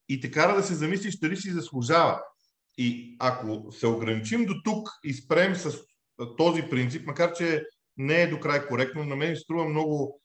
и 0.09 0.19
те 0.19 0.31
кара 0.31 0.55
да 0.55 0.63
се 0.63 0.75
замислиш 0.75 1.19
дали 1.19 1.37
си 1.37 1.51
заслужава. 1.51 2.21
И 2.77 3.15
ако 3.19 3.71
се 3.71 3.87
ограничим 3.87 4.45
до 4.45 4.53
тук 4.63 4.89
и 5.03 5.13
спрем 5.13 5.55
с 5.55 5.77
този 6.37 6.61
принцип, 6.61 7.07
макар 7.07 7.33
че 7.33 7.63
не 7.97 8.21
е 8.21 8.27
до 8.27 8.39
край 8.39 8.67
коректно, 8.67 9.03
на 9.03 9.15
мен 9.15 9.35
струва 9.35 9.69
много, 9.69 10.21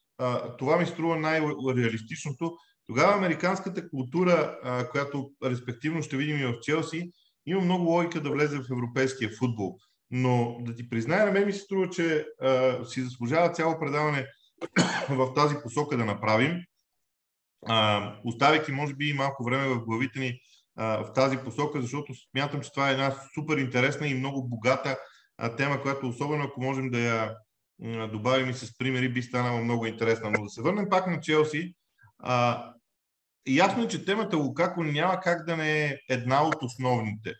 това 0.59 0.77
ми 0.77 0.87
струва 0.87 1.17
най-реалистичното, 1.17 2.57
тогава 2.87 3.13
американската 3.13 3.91
култура, 3.91 4.59
която 4.91 5.31
респективно 5.45 6.03
ще 6.03 6.17
видим 6.17 6.39
и 6.39 6.47
в 6.47 6.61
Челси, 6.63 7.11
има 7.51 7.61
много 7.61 7.85
логика 7.85 8.21
да 8.21 8.31
влезе 8.31 8.59
в 8.59 8.71
европейския 8.73 9.31
футбол. 9.39 9.79
Но 10.11 10.59
да 10.61 10.75
ти 10.75 10.89
призная, 10.89 11.27
на 11.27 11.33
мен 11.33 11.47
ми 11.47 11.53
се 11.53 11.59
струва, 11.59 11.91
че 11.91 12.27
а, 12.43 12.85
си 12.85 13.03
заслужава 13.03 13.53
цяло 13.53 13.79
предаване 13.81 14.27
в 15.11 15.35
тази 15.35 15.55
посока 15.63 15.97
да 15.97 16.05
направим, 16.05 16.63
а, 17.67 18.15
оставяйки 18.25 18.73
може 18.73 18.95
би 18.95 19.09
и 19.09 19.15
малко 19.15 19.45
време 19.45 19.69
в 19.69 19.85
главите 19.85 20.19
ни 20.19 20.41
а, 20.77 21.05
в 21.05 21.13
тази 21.13 21.39
посока, 21.39 21.81
защото 21.81 22.13
смятам, 22.31 22.61
че 22.61 22.73
това 22.73 22.89
е 22.89 22.93
една 22.93 23.15
супер 23.35 23.57
интересна 23.57 24.09
и 24.09 24.15
много 24.15 24.49
богата 24.49 24.99
а, 25.39 25.57
тема, 25.57 25.83
която 25.83 26.09
особено 26.09 26.45
ако 26.45 26.63
можем 26.63 26.91
да 26.91 26.99
я 26.99 27.35
добавим 28.13 28.51
и 28.51 28.55
с 28.55 28.79
примери, 28.79 29.13
би 29.13 29.23
станала 29.23 29.61
много 29.61 29.87
интересна. 29.87 30.31
Но 30.31 30.43
да 30.43 30.49
се 30.49 30.63
върнем 30.63 30.89
пак 30.91 31.07
на 31.07 31.21
Челси. 31.21 31.75
А, 32.19 32.65
ясно 33.47 33.83
е, 33.83 33.89
че 33.89 34.05
темата 34.05 34.37
Лукако 34.37 34.85
няма 34.85 35.21
как 35.21 35.47
да 35.47 35.57
не 35.57 35.85
е 35.85 35.99
една 36.09 36.49
от 36.49 36.63
основните. 36.63 37.35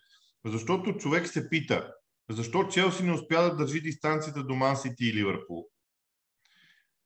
Защото 0.45 0.97
човек 0.97 1.27
се 1.27 1.49
пита, 1.49 1.93
защо 2.29 2.67
Челси 2.67 3.03
не 3.03 3.13
успя 3.13 3.41
да 3.41 3.55
държи 3.55 3.81
дистанцията 3.81 4.43
до 4.43 4.55
Ман 4.55 4.77
Сити 4.77 5.05
и 5.05 5.13
Ливърпул? 5.13 5.65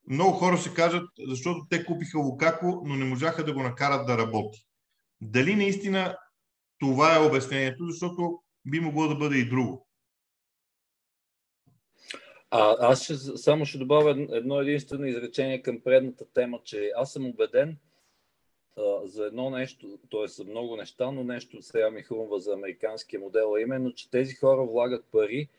Много 0.07 0.31
хора 0.31 0.57
ще 0.57 0.73
кажат, 0.73 1.09
защото 1.27 1.65
те 1.69 1.85
купиха 1.85 2.17
Лукако, 2.17 2.81
но 2.85 2.95
не 2.95 3.05
можаха 3.05 3.45
да 3.45 3.53
го 3.53 3.63
накарат 3.63 4.07
да 4.07 4.17
работи. 4.17 4.65
Дали 5.21 5.55
наистина 5.55 6.17
това 6.79 7.15
е 7.15 7.27
обяснението, 7.27 7.85
защото 7.85 8.43
би 8.65 8.79
могло 8.79 9.07
да 9.07 9.15
бъде 9.15 9.37
и 9.37 9.49
друго. 9.49 9.87
А, 12.51 12.75
аз 12.79 13.03
ще, 13.03 13.17
само 13.17 13.65
ще 13.65 13.77
добавя 13.77 14.27
едно 14.31 14.61
единствено 14.61 15.05
изречение 15.05 15.61
към 15.61 15.81
предната 15.83 16.25
тема, 16.33 16.59
че 16.63 16.91
аз 16.95 17.13
съм 17.13 17.25
убеден, 17.25 17.77
за 19.03 19.25
едно 19.25 19.49
нещо, 19.49 19.99
т.е. 20.11 20.27
за 20.27 20.43
много 20.43 20.75
неща, 20.75 21.11
но 21.11 21.23
нещо 21.23 21.61
сега 21.61 21.91
ми 21.91 22.01
хрумва 22.01 22.39
за 22.39 22.53
американския 22.53 23.19
модел, 23.19 23.53
а 23.53 23.61
именно, 23.61 23.93
че 23.93 24.11
тези 24.11 24.33
хора 24.33 24.63
влагат 24.63 25.05
пари 25.11 25.49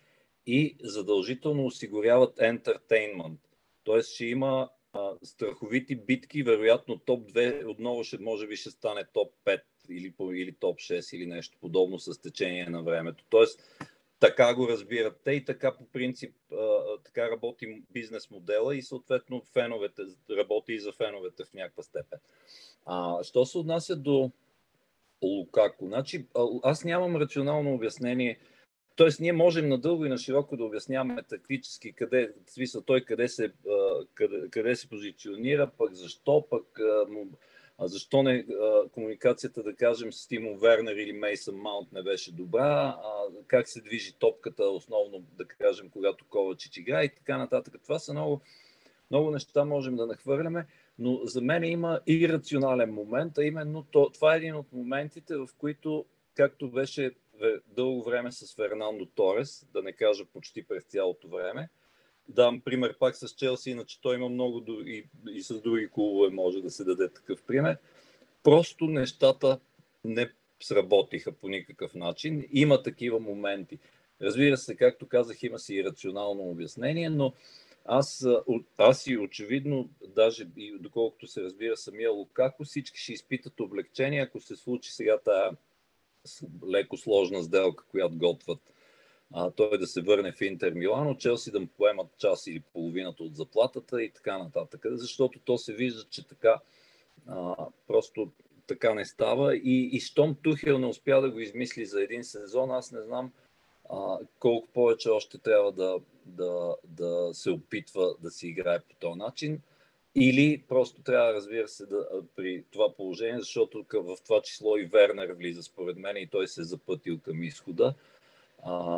и 0.46 0.76
задължително 0.82 1.66
осигуряват 1.66 2.40
ентертейнмент. 2.40 3.40
Т.е. 3.84 4.02
ще 4.02 4.24
има 4.24 4.70
а, 4.92 5.12
страховити 5.22 5.96
битки, 5.96 6.42
вероятно 6.42 6.98
топ 6.98 7.32
2 7.32 7.66
отново 7.66 8.04
ще, 8.04 8.18
може 8.18 8.46
би 8.46 8.56
ще 8.56 8.70
стане 8.70 9.04
топ 9.12 9.32
5 9.44 9.60
или, 9.90 10.14
или 10.20 10.52
топ 10.52 10.78
6 10.78 11.16
или 11.16 11.26
нещо 11.26 11.58
подобно 11.60 11.98
с 11.98 12.20
течение 12.20 12.66
на 12.66 12.82
времето. 12.82 13.24
Тоест, 13.28 13.60
така 14.26 14.54
го 14.54 14.68
разбират 14.68 15.20
те 15.24 15.32
и 15.32 15.44
така 15.44 15.76
по 15.76 15.86
принцип 15.86 16.34
така 17.04 17.30
работи 17.30 17.82
бизнес 17.90 18.30
модела 18.30 18.76
и 18.76 18.82
съответно 18.82 19.42
феновете, 19.52 20.02
работи 20.30 20.72
и 20.72 20.80
за 20.80 20.92
феновете 20.92 21.44
в 21.44 21.54
някаква 21.54 21.82
степен. 21.82 22.18
А, 22.86 23.24
що 23.24 23.46
се 23.46 23.58
отнася 23.58 23.96
до 23.96 24.30
Лукако? 25.22 25.86
Значи, 25.86 26.26
аз 26.62 26.84
нямам 26.84 27.16
рационално 27.16 27.74
обяснение. 27.74 28.38
Тоест, 28.96 29.20
ние 29.20 29.32
можем 29.32 29.68
надълго 29.68 30.04
и 30.04 30.08
на 30.08 30.18
широко 30.18 30.56
да 30.56 30.64
обясняваме 30.64 31.22
тактически 31.22 31.92
къде, 31.92 32.32
смисъл 32.46 32.82
той 32.82 33.00
къде 33.00 33.28
се, 33.28 33.52
къде, 34.14 34.50
къде 34.50 34.76
се 34.76 34.88
позиционира, 34.88 35.70
пък 35.78 35.94
защо, 35.94 36.46
пък 36.50 36.80
А 37.78 37.88
защо 37.88 38.22
не 38.22 38.46
а, 38.50 38.88
комуникацията, 38.88 39.62
да 39.62 39.74
кажем, 39.74 40.12
с 40.12 40.28
Тимо 40.28 40.58
Вернер 40.58 40.96
или 40.96 41.12
Мейсън 41.12 41.56
Маунт 41.56 41.92
не 41.92 42.02
беше 42.02 42.32
добра? 42.32 42.96
А, 43.02 43.24
как 43.46 43.68
се 43.68 43.80
движи 43.80 44.12
топката, 44.12 44.64
основно, 44.64 45.24
да 45.32 45.44
кажем, 45.44 45.90
когато 45.90 46.24
Ковачич 46.24 46.76
играе 46.76 47.04
и 47.04 47.14
така 47.14 47.38
нататък. 47.38 47.74
Това 47.82 47.98
са 47.98 48.12
много, 48.12 48.40
много 49.10 49.30
неща 49.30 49.64
можем 49.64 49.96
да 49.96 50.06
нахвърляме, 50.06 50.66
но 50.98 51.20
за 51.24 51.40
мен 51.40 51.64
има 51.64 52.00
и 52.06 52.28
рационален 52.28 52.94
момент, 52.94 53.38
а 53.38 53.44
именно 53.44 53.82
то, 53.90 54.10
това 54.10 54.34
е 54.34 54.36
един 54.36 54.54
от 54.54 54.72
моментите, 54.72 55.36
в 55.36 55.48
които, 55.58 56.04
както 56.34 56.70
беше 56.70 57.10
дълго 57.66 58.02
време 58.02 58.32
с 58.32 58.54
Фернандо 58.54 59.06
Торес, 59.06 59.66
да 59.72 59.82
не 59.82 59.92
кажа 59.92 60.24
почти 60.24 60.66
през 60.66 60.84
цялото 60.84 61.28
време, 61.28 61.68
Давам 62.28 62.60
пример 62.60 62.98
пак 62.98 63.16
с 63.16 63.28
Челси, 63.28 63.70
иначе 63.70 64.00
той 64.00 64.14
има 64.14 64.28
много 64.28 64.64
и, 64.86 65.04
и 65.30 65.42
с 65.42 65.60
други 65.60 65.88
клубове 65.90 66.30
може 66.30 66.60
да 66.60 66.70
се 66.70 66.84
даде 66.84 67.08
такъв 67.08 67.42
пример. 67.42 67.76
Просто 68.42 68.84
нещата 68.84 69.58
не 70.04 70.30
сработиха 70.60 71.32
по 71.32 71.48
никакъв 71.48 71.94
начин. 71.94 72.44
Има 72.52 72.82
такива 72.82 73.20
моменти. 73.20 73.78
Разбира 74.22 74.56
се, 74.56 74.76
както 74.76 75.08
казах, 75.08 75.42
има 75.42 75.58
си 75.58 75.74
и 75.74 75.84
рационално 75.84 76.50
обяснение, 76.50 77.10
но 77.10 77.32
аз, 77.84 78.26
аз 78.78 79.06
и 79.06 79.18
очевидно, 79.18 79.88
даже 80.08 80.46
и 80.56 80.78
доколкото 80.78 81.26
се 81.26 81.42
разбира 81.42 81.76
самия 81.76 82.10
Лукако, 82.10 82.64
всички 82.64 83.00
ще 83.00 83.12
изпитат 83.12 83.60
облегчение, 83.60 84.20
ако 84.20 84.40
се 84.40 84.56
случи 84.56 84.92
сега 84.92 85.18
тая 85.18 85.50
леко 86.68 86.96
сложна 86.96 87.42
сделка, 87.42 87.84
която 87.90 88.18
готват 88.18 88.73
а, 89.36 89.50
той 89.50 89.78
да 89.78 89.86
се 89.86 90.02
върне 90.02 90.32
в 90.32 90.40
Интер 90.40 90.72
Милано, 90.72 91.14
Челси 91.14 91.50
да 91.50 91.60
му 91.60 91.66
поемат 91.66 92.06
час 92.18 92.46
или 92.46 92.62
половината 92.72 93.22
от 93.22 93.36
заплатата 93.36 94.02
и 94.02 94.10
така 94.10 94.38
нататък. 94.38 94.80
Защото 94.84 95.38
то 95.44 95.58
се 95.58 95.72
вижда, 95.72 96.04
че 96.10 96.26
така 96.26 96.60
а, 97.26 97.56
просто 97.86 98.30
така 98.66 98.94
не 98.94 99.04
става. 99.04 99.56
И, 99.56 99.90
и 99.92 100.00
щом 100.00 100.34
Тухел 100.42 100.78
не 100.78 100.86
успя 100.86 101.20
да 101.20 101.30
го 101.30 101.40
измисли 101.40 101.86
за 101.86 102.02
един 102.02 102.24
сезон, 102.24 102.70
аз 102.70 102.92
не 102.92 103.02
знам 103.02 103.32
а, 103.90 104.18
колко 104.38 104.68
повече 104.68 105.08
още 105.08 105.38
трябва 105.38 105.72
да, 105.72 106.00
да, 106.26 106.76
да 106.84 107.30
се 107.32 107.50
опитва 107.50 108.14
да 108.22 108.30
си 108.30 108.48
играе 108.48 108.80
по 108.80 108.94
този 108.94 109.18
начин. 109.18 109.60
Или 110.16 110.62
просто 110.68 111.02
трябва, 111.02 111.32
разбира 111.32 111.68
се, 111.68 111.86
да, 111.86 112.08
при 112.36 112.64
това 112.70 112.94
положение, 112.96 113.40
защото 113.40 113.84
в 113.92 114.16
това 114.24 114.40
число 114.42 114.76
и 114.76 114.84
Вернер 114.84 115.32
влиза 115.32 115.62
според 115.62 115.96
мен 115.96 116.16
и 116.16 116.26
той 116.26 116.48
се 116.48 116.60
е 116.60 116.64
запътил 116.64 117.18
към 117.18 117.42
изхода. 117.42 117.94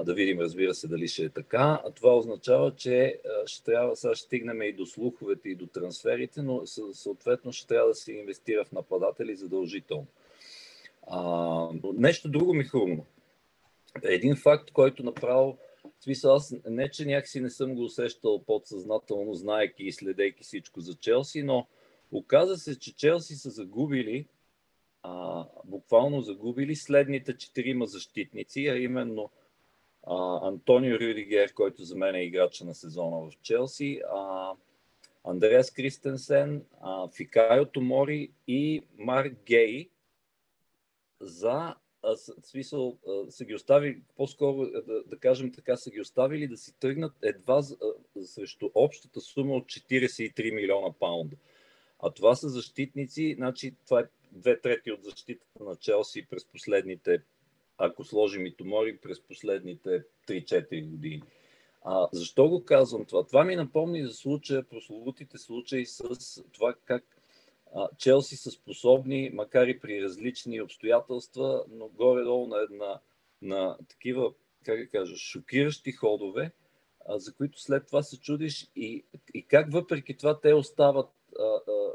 Да 0.04 0.14
видим, 0.14 0.40
разбира 0.40 0.74
се, 0.74 0.88
дали 0.88 1.08
ще 1.08 1.24
е 1.24 1.28
така. 1.28 1.82
А 1.84 1.90
това 1.90 2.16
означава, 2.16 2.74
че 2.76 3.20
ще 3.46 3.64
трябва, 3.64 3.96
сега 3.96 4.14
ще 4.14 4.26
стигнем 4.26 4.62
и 4.62 4.72
до 4.72 4.86
слуховете, 4.86 5.48
и 5.48 5.54
до 5.54 5.66
трансферите, 5.66 6.42
но 6.42 6.62
съответно 6.92 7.52
ще 7.52 7.66
трябва 7.66 7.88
да 7.88 7.94
се 7.94 8.12
инвестира 8.12 8.64
в 8.64 8.72
нападатели 8.72 9.36
задължително. 9.36 10.06
А, 11.06 11.68
нещо 11.82 12.28
друго 12.28 12.54
ми 12.54 12.64
хрумна. 12.64 13.02
Един 14.02 14.36
факт, 14.36 14.70
който 14.70 15.02
направо, 15.02 15.58
смисъл 16.00 16.34
аз 16.34 16.54
не, 16.68 16.90
че 16.90 17.06
някакси 17.06 17.40
не 17.40 17.50
съм 17.50 17.74
го 17.74 17.84
усещал 17.84 18.42
подсъзнателно, 18.46 19.34
знаеки 19.34 19.84
и 19.84 19.92
следейки 19.92 20.44
всичко 20.44 20.80
за 20.80 20.94
Челси, 20.94 21.42
но 21.42 21.66
оказа 22.12 22.56
се, 22.56 22.78
че 22.78 22.96
Челси 22.96 23.34
са 23.34 23.50
загубили, 23.50 24.26
а, 25.02 25.44
буквално 25.64 26.20
загубили 26.20 26.76
следните 26.76 27.36
четирима 27.36 27.86
защитници, 27.86 28.66
а 28.66 28.78
именно 28.78 29.30
а, 30.06 30.48
Антонио 30.48 31.00
Рюдигер, 31.00 31.52
който 31.52 31.84
за 31.84 31.96
мен 31.96 32.14
е 32.14 32.24
играча 32.24 32.64
на 32.64 32.74
сезона 32.74 33.16
в 33.16 33.32
Челси, 33.42 34.00
а, 34.14 34.52
Андреас 35.24 35.70
Кристенсен, 35.70 36.64
а, 36.80 37.08
Фикайо 37.08 37.64
Томори 37.64 38.30
и 38.46 38.82
Марк 38.98 39.32
Гей 39.46 39.88
за 41.20 41.74
смисъл 42.42 42.98
са 43.28 43.44
ги 43.44 43.54
оставили, 43.54 44.02
по-скоро 44.16 44.70
да, 44.86 45.02
да 45.04 45.18
кажем 45.18 45.52
така, 45.52 45.76
са 45.76 45.90
ги 45.90 46.00
оставили 46.00 46.48
да 46.48 46.56
си 46.56 46.74
тръгнат 46.80 47.12
едва 47.22 47.62
срещу 48.24 48.70
общата 48.74 49.20
сума 49.20 49.54
от 49.54 49.64
43 49.64 50.54
милиона 50.54 50.92
паунда. 51.00 51.36
А 51.98 52.10
това 52.10 52.34
са 52.34 52.48
защитници, 52.48 53.34
значи 53.36 53.74
това 53.86 54.00
е 54.00 54.04
две 54.32 54.60
трети 54.60 54.92
от 54.92 55.04
защитата 55.04 55.64
на 55.64 55.76
Челси 55.76 56.26
през 56.30 56.44
последните 56.44 57.22
ако 57.78 58.04
сложим 58.04 58.46
и 58.46 58.56
Томори 58.56 58.96
през 58.96 59.20
последните 59.20 60.04
3-4 60.28 60.90
години. 60.90 61.22
А, 61.84 62.08
защо 62.12 62.48
го 62.48 62.64
казвам 62.64 63.04
това? 63.04 63.24
Това 63.24 63.44
ми 63.44 63.56
напомни 63.56 64.06
за 64.06 64.12
случая, 64.12 64.68
прословутите 64.68 65.38
случаи 65.38 65.86
с 65.86 66.42
това 66.52 66.74
как 66.84 67.04
а, 67.74 67.88
Челси 67.98 68.36
са 68.36 68.50
способни, 68.50 69.30
макар 69.34 69.66
и 69.66 69.80
при 69.80 70.02
различни 70.02 70.62
обстоятелства, 70.62 71.64
но 71.70 71.88
горе-долу 71.88 72.46
на, 72.46 72.58
една, 72.58 73.00
на 73.42 73.78
такива, 73.88 74.32
как 74.64 74.78
да 74.78 74.88
кажа, 74.88 75.16
шокиращи 75.16 75.92
ходове, 75.92 76.52
а, 77.08 77.18
за 77.18 77.34
които 77.34 77.60
след 77.60 77.86
това 77.86 78.02
се 78.02 78.20
чудиш 78.20 78.70
и, 78.76 79.04
и 79.34 79.42
как 79.42 79.72
въпреки 79.72 80.16
това 80.16 80.40
те 80.40 80.54
остават 80.54 81.10
а, 81.38 81.42
а, 81.42 81.92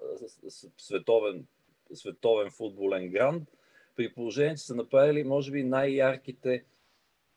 световен, 0.78 1.46
световен 1.94 2.52
футболен 2.52 3.10
гранд, 3.10 3.50
при 3.96 4.14
положение, 4.14 4.56
че 4.56 4.64
са 4.64 4.76
направили, 4.76 5.24
може 5.24 5.52
би, 5.52 5.64
най-ярките, 5.64 6.64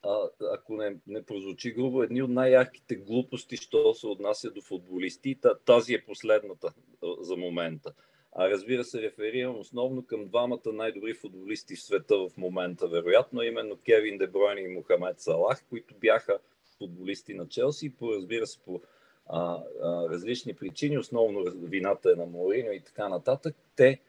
а, 0.03 0.29
ако 0.53 0.73
не, 0.75 0.95
не 1.07 1.25
прозвучи 1.25 1.71
грубо, 1.71 2.03
едни 2.03 2.21
от 2.21 2.29
най-ярките 2.29 2.95
глупости, 2.95 3.57
що 3.57 3.93
се 3.93 4.07
отнася 4.07 4.51
до 4.51 4.61
футболисти. 4.61 5.39
Тази 5.65 5.93
е 5.93 6.05
последната 6.05 6.73
за 7.19 7.35
момента. 7.35 7.93
А 8.37 8.49
разбира 8.49 8.83
се, 8.83 9.01
реферирам 9.01 9.59
основно 9.59 10.05
към 10.05 10.25
двамата 10.25 10.59
най-добри 10.65 11.13
футболисти 11.13 11.75
в 11.75 11.81
света 11.81 12.17
в 12.17 12.37
момента, 12.37 12.87
вероятно, 12.87 13.41
именно 13.41 13.77
Кевин 13.85 14.17
Дебройн 14.17 14.65
и 14.65 14.67
Мохамед 14.67 15.19
Салах, 15.19 15.65
които 15.69 15.95
бяха 15.95 16.39
футболисти 16.77 17.33
на 17.33 17.47
Челси, 17.47 17.95
по, 17.95 18.11
разбира 18.11 18.47
се, 18.47 18.59
по 18.59 18.81
а, 19.27 19.63
а, 19.83 20.09
различни 20.09 20.53
причини, 20.53 20.97
основно 20.97 21.45
вината 21.55 22.11
е 22.11 22.15
на 22.15 22.25
Морино 22.25 22.71
и 22.71 22.81
така 22.81 23.09
нататък, 23.09 23.55
те 23.75 23.99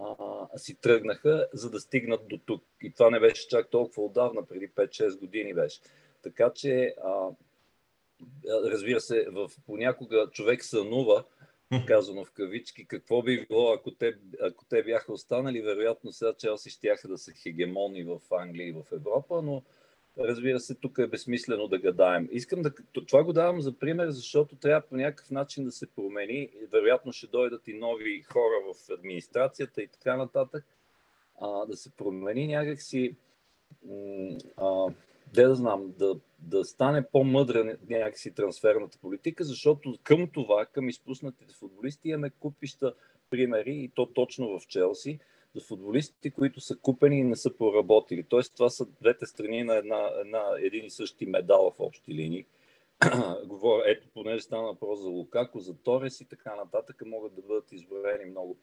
а, 0.00 0.58
си 0.58 0.74
тръгнаха, 0.74 1.48
за 1.52 1.70
да 1.70 1.80
стигнат 1.80 2.28
до 2.28 2.38
тук. 2.38 2.64
И 2.82 2.92
това 2.92 3.10
не 3.10 3.20
беше 3.20 3.48
чак 3.48 3.70
толкова 3.70 4.04
отдавна, 4.04 4.46
преди 4.46 4.68
5-6 4.68 5.18
години 5.18 5.54
беше. 5.54 5.80
Така 6.22 6.50
че, 6.54 6.94
а, 7.04 7.28
разбира 8.48 9.00
се, 9.00 9.26
в, 9.30 9.50
понякога 9.66 10.28
човек 10.32 10.64
сънува, 10.64 11.24
казано 11.86 12.24
в 12.24 12.32
кавички, 12.32 12.86
какво 12.86 13.22
би 13.22 13.46
било, 13.46 13.72
ако 13.72 13.90
те, 13.90 14.14
ако 14.42 14.64
те 14.64 14.82
бяха 14.82 15.12
останали. 15.12 15.62
Вероятно 15.62 16.12
сега 16.12 16.32
Челси 16.38 16.70
щяха 16.70 17.08
да 17.08 17.18
са 17.18 17.32
хегемони 17.32 18.04
в 18.04 18.20
Англия 18.30 18.68
и 18.68 18.72
в 18.72 18.84
Европа, 18.92 19.42
но 19.42 19.62
разбира 20.18 20.60
се, 20.60 20.74
тук 20.74 20.98
е 20.98 21.06
безсмислено 21.06 21.68
да 21.68 21.78
гадаем. 21.78 22.28
Искам 22.32 22.62
да... 22.62 22.72
Това 23.06 23.24
го 23.24 23.32
давам 23.32 23.60
за 23.60 23.78
пример, 23.78 24.10
защото 24.10 24.56
трябва 24.56 24.88
по 24.88 24.96
някакъв 24.96 25.30
начин 25.30 25.64
да 25.64 25.72
се 25.72 25.86
промени. 25.86 26.48
Вероятно 26.72 27.12
ще 27.12 27.26
дойдат 27.26 27.68
и 27.68 27.74
нови 27.74 28.22
хора 28.22 28.54
в 28.66 28.92
администрацията 28.92 29.82
и 29.82 29.88
така 29.88 30.16
нататък. 30.16 30.64
А, 31.40 31.66
да 31.66 31.76
се 31.76 31.90
промени 31.90 32.46
някакси... 32.46 33.16
А, 34.56 34.86
де 35.34 35.44
да 35.44 35.54
знам, 35.54 35.94
да, 35.98 36.20
да 36.38 36.64
стане 36.64 37.06
по-мъдра 37.12 37.76
някакси 37.88 38.34
трансферната 38.34 38.98
политика, 38.98 39.44
защото 39.44 39.98
към 40.02 40.28
това, 40.28 40.66
към 40.66 40.88
изпуснатите 40.88 41.54
футболисти 41.54 42.08
имаме 42.08 42.30
купища 42.30 42.94
примери 43.30 43.74
и 43.74 43.90
то 43.94 44.06
точно 44.06 44.58
в 44.58 44.66
Челси 44.66 45.18
за 45.54 45.60
футболистите, 45.60 46.30
които 46.30 46.60
са 46.60 46.76
купени 46.76 47.18
и 47.18 47.24
не 47.24 47.36
са 47.36 47.56
проработили. 47.56 48.22
Тоест, 48.22 48.54
това 48.54 48.70
са 48.70 48.86
двете 49.00 49.26
страни 49.26 49.64
на 49.64 49.76
една, 49.76 50.10
една, 50.20 50.42
един 50.58 50.84
и 50.84 50.90
същи 50.90 51.26
медал 51.26 51.72
в 51.76 51.80
общи 51.80 52.14
линии. 52.14 52.44
Говоря, 53.46 53.82
ето, 53.86 54.08
понеже 54.14 54.42
стана 54.42 54.62
въпрос 54.62 55.00
за 55.00 55.08
Лукако, 55.08 55.60
за 55.60 55.74
Торес 55.74 56.20
и 56.20 56.24
така 56.24 56.54
нататък, 56.54 57.02
могат 57.06 57.34
да 57.34 57.42
бъдат 57.42 57.72
изброени 57.72 58.30
много, 58.30 58.56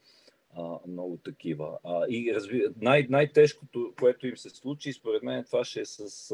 а, 0.56 0.80
много 0.88 1.18
такива. 1.18 1.78
А, 1.84 2.06
и 2.10 2.34
разви... 2.36 2.66
най- 2.82 3.08
най-тежкото, 3.10 3.94
което 4.00 4.28
им 4.28 4.38
се 4.38 4.50
случи, 4.50 4.94
според 4.94 5.24
мен 5.24 5.44
това 5.44 5.66
ще 5.66 5.82
е 5.82 5.86
с... 5.86 6.32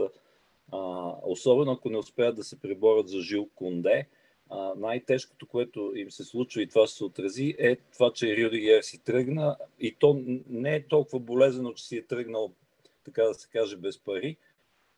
А, 0.71 1.13
особено 1.23 1.71
ако 1.71 1.89
не 1.89 1.97
успеят 1.97 2.35
да 2.35 2.43
се 2.43 2.59
преборят 2.59 3.07
за 3.07 3.21
Жил 3.21 3.49
Кунде, 3.55 4.07
а, 4.53 4.73
най-тежкото, 4.77 5.47
което 5.47 5.93
им 5.95 6.11
се 6.11 6.23
случва 6.23 6.61
и 6.61 6.67
това 6.67 6.87
се 6.87 7.03
отрази, 7.03 7.55
е 7.59 7.75
това, 7.75 8.13
че 8.13 8.37
Рюдигер 8.37 8.81
си 8.81 9.03
тръгна 9.03 9.57
и 9.79 9.95
то 9.95 10.21
не 10.49 10.75
е 10.75 10.87
толкова 10.87 11.19
болезнено, 11.19 11.73
че 11.73 11.85
си 11.85 11.97
е 11.97 12.05
тръгнал, 12.05 12.51
така 13.05 13.23
да 13.23 13.33
се 13.33 13.49
каже, 13.49 13.77
без 13.77 13.99
пари, 13.99 14.37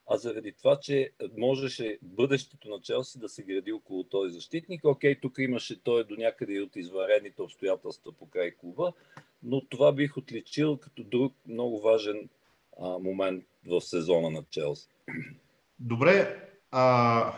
а 0.07 0.17
заради 0.17 0.51
това, 0.51 0.79
че 0.79 1.11
можеше 1.37 1.97
бъдещето 2.01 2.69
на 2.69 2.81
Челси 2.81 3.19
да 3.19 3.29
се 3.29 3.43
гради 3.43 3.71
около 3.71 4.03
този 4.03 4.33
защитник. 4.33 4.85
Окей, 4.85 5.19
тук 5.19 5.35
имаше 5.37 5.83
той 5.83 6.03
до 6.03 6.15
някъде 6.15 6.53
и 6.53 6.61
от 6.61 6.75
извънредните 6.75 7.41
обстоятелства 7.41 8.11
по 8.11 8.29
край 8.29 8.51
клуба, 8.51 8.93
но 9.43 9.65
това 9.65 9.91
бих 9.91 10.17
отличил 10.17 10.77
като 10.77 11.03
друг 11.03 11.33
много 11.47 11.81
важен 11.81 12.29
а, 12.79 12.99
момент 12.99 13.43
в 13.67 13.81
сезона 13.81 14.29
на 14.29 14.43
Челси. 14.49 14.87
Добре, 15.79 16.41
а, 16.71 17.33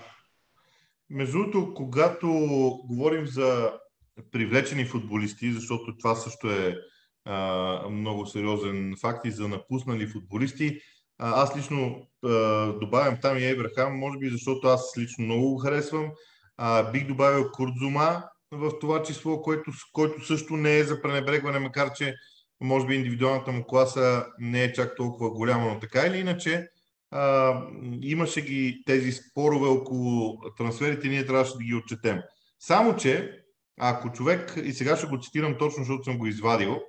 между 1.10 1.38
другото, 1.38 1.74
когато 1.74 2.28
говорим 2.84 3.28
за 3.28 3.72
привлечени 4.32 4.86
футболисти, 4.86 5.52
защото 5.52 5.98
това 5.98 6.16
също 6.16 6.52
е 6.52 6.76
а, 7.26 7.90
много 7.90 8.26
сериозен 8.26 8.96
факт 9.02 9.26
и 9.26 9.32
за 9.32 9.48
напуснали 9.48 10.08
футболисти. 10.08 10.80
А, 11.18 11.42
аз 11.44 11.58
лично 11.58 12.08
а, 12.26 12.30
добавям 12.74 13.18
там 13.22 13.38
и 13.38 13.46
Ебрахам, 13.46 13.98
може 13.98 14.20
би 14.20 14.30
защото 14.30 14.68
аз 14.68 14.94
лично 14.98 15.26
много 15.26 15.50
го 15.50 15.58
харесвам. 15.58 16.12
А, 16.58 16.92
бих 16.92 17.08
добавил 17.08 17.52
Курдзума 17.52 18.24
в 18.52 18.80
това 18.80 19.04
число, 19.04 19.42
който, 19.42 19.72
който 19.94 20.26
също 20.26 20.58
не 20.58 20.78
е 20.78 20.84
за 20.84 21.02
пренебрегване, 21.02 21.60
макар 21.60 21.94
че 21.94 22.16
може 22.62 22.88
би 22.88 22.96
индивидуалната 22.96 23.52
му 23.52 23.64
класа 23.64 24.26
не 24.40 24.64
е 24.64 24.74
чак 24.74 24.96
толкова 24.96 25.30
голяма, 25.30 25.66
но 25.74 25.80
така 25.80 26.06
или 26.06 26.18
иначе 26.18 26.68
а, 27.12 27.54
имаше 28.02 28.42
ги 28.42 28.84
тези 28.86 29.12
спорове 29.12 29.68
около 29.68 30.38
трансферите, 30.58 31.08
ние 31.08 31.26
трябваше 31.26 31.58
да 31.58 31.64
ги 31.64 31.76
отчетем. 31.76 32.20
Само, 32.60 32.96
че 32.96 33.32
ако 33.80 34.12
човек, 34.12 34.54
и 34.64 34.74
сега 34.74 34.98
ще 34.98 35.08
го 35.08 35.20
цитирам 35.22 35.58
точно, 35.60 35.84
защото 35.84 36.04
съм 36.04 36.18
го 36.18 36.28
извадил, 36.28 36.80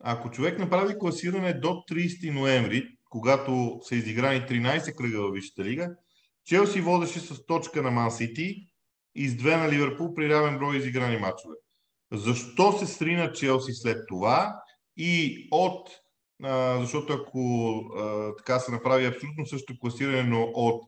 ако 0.00 0.30
човек 0.30 0.58
направи 0.58 0.98
класиране 0.98 1.52
до 1.52 1.68
30 1.68 2.32
ноември, 2.34 2.88
когато 3.10 3.80
са 3.82 3.94
изиграни 3.94 4.40
13 4.40 4.94
кръга 4.94 5.20
във 5.20 5.34
Висшата 5.34 5.64
лига, 5.64 5.90
Челси 6.44 6.80
водеше 6.80 7.20
с 7.20 7.46
точка 7.46 7.82
на 7.82 7.90
Ман 7.90 8.10
Сити 8.10 8.66
и 9.14 9.28
с 9.28 9.36
две 9.36 9.56
на 9.56 9.68
Ливърпул 9.68 10.14
при 10.14 10.28
равен 10.28 10.58
брой 10.58 10.76
изиграни 10.76 11.16
матчове. 11.16 11.54
Защо 12.12 12.72
се 12.72 12.86
срина 12.86 13.32
Челси 13.32 13.72
след 13.72 13.98
това 14.08 14.54
и 14.96 15.48
от, 15.50 15.90
а, 16.42 16.78
защото 16.80 17.12
ако 17.12 17.74
а, 17.96 18.36
така 18.36 18.58
се 18.58 18.72
направи 18.72 19.06
абсолютно 19.06 19.46
същото 19.46 19.80
класиране, 19.80 20.22
но 20.22 20.42
от 20.54 20.82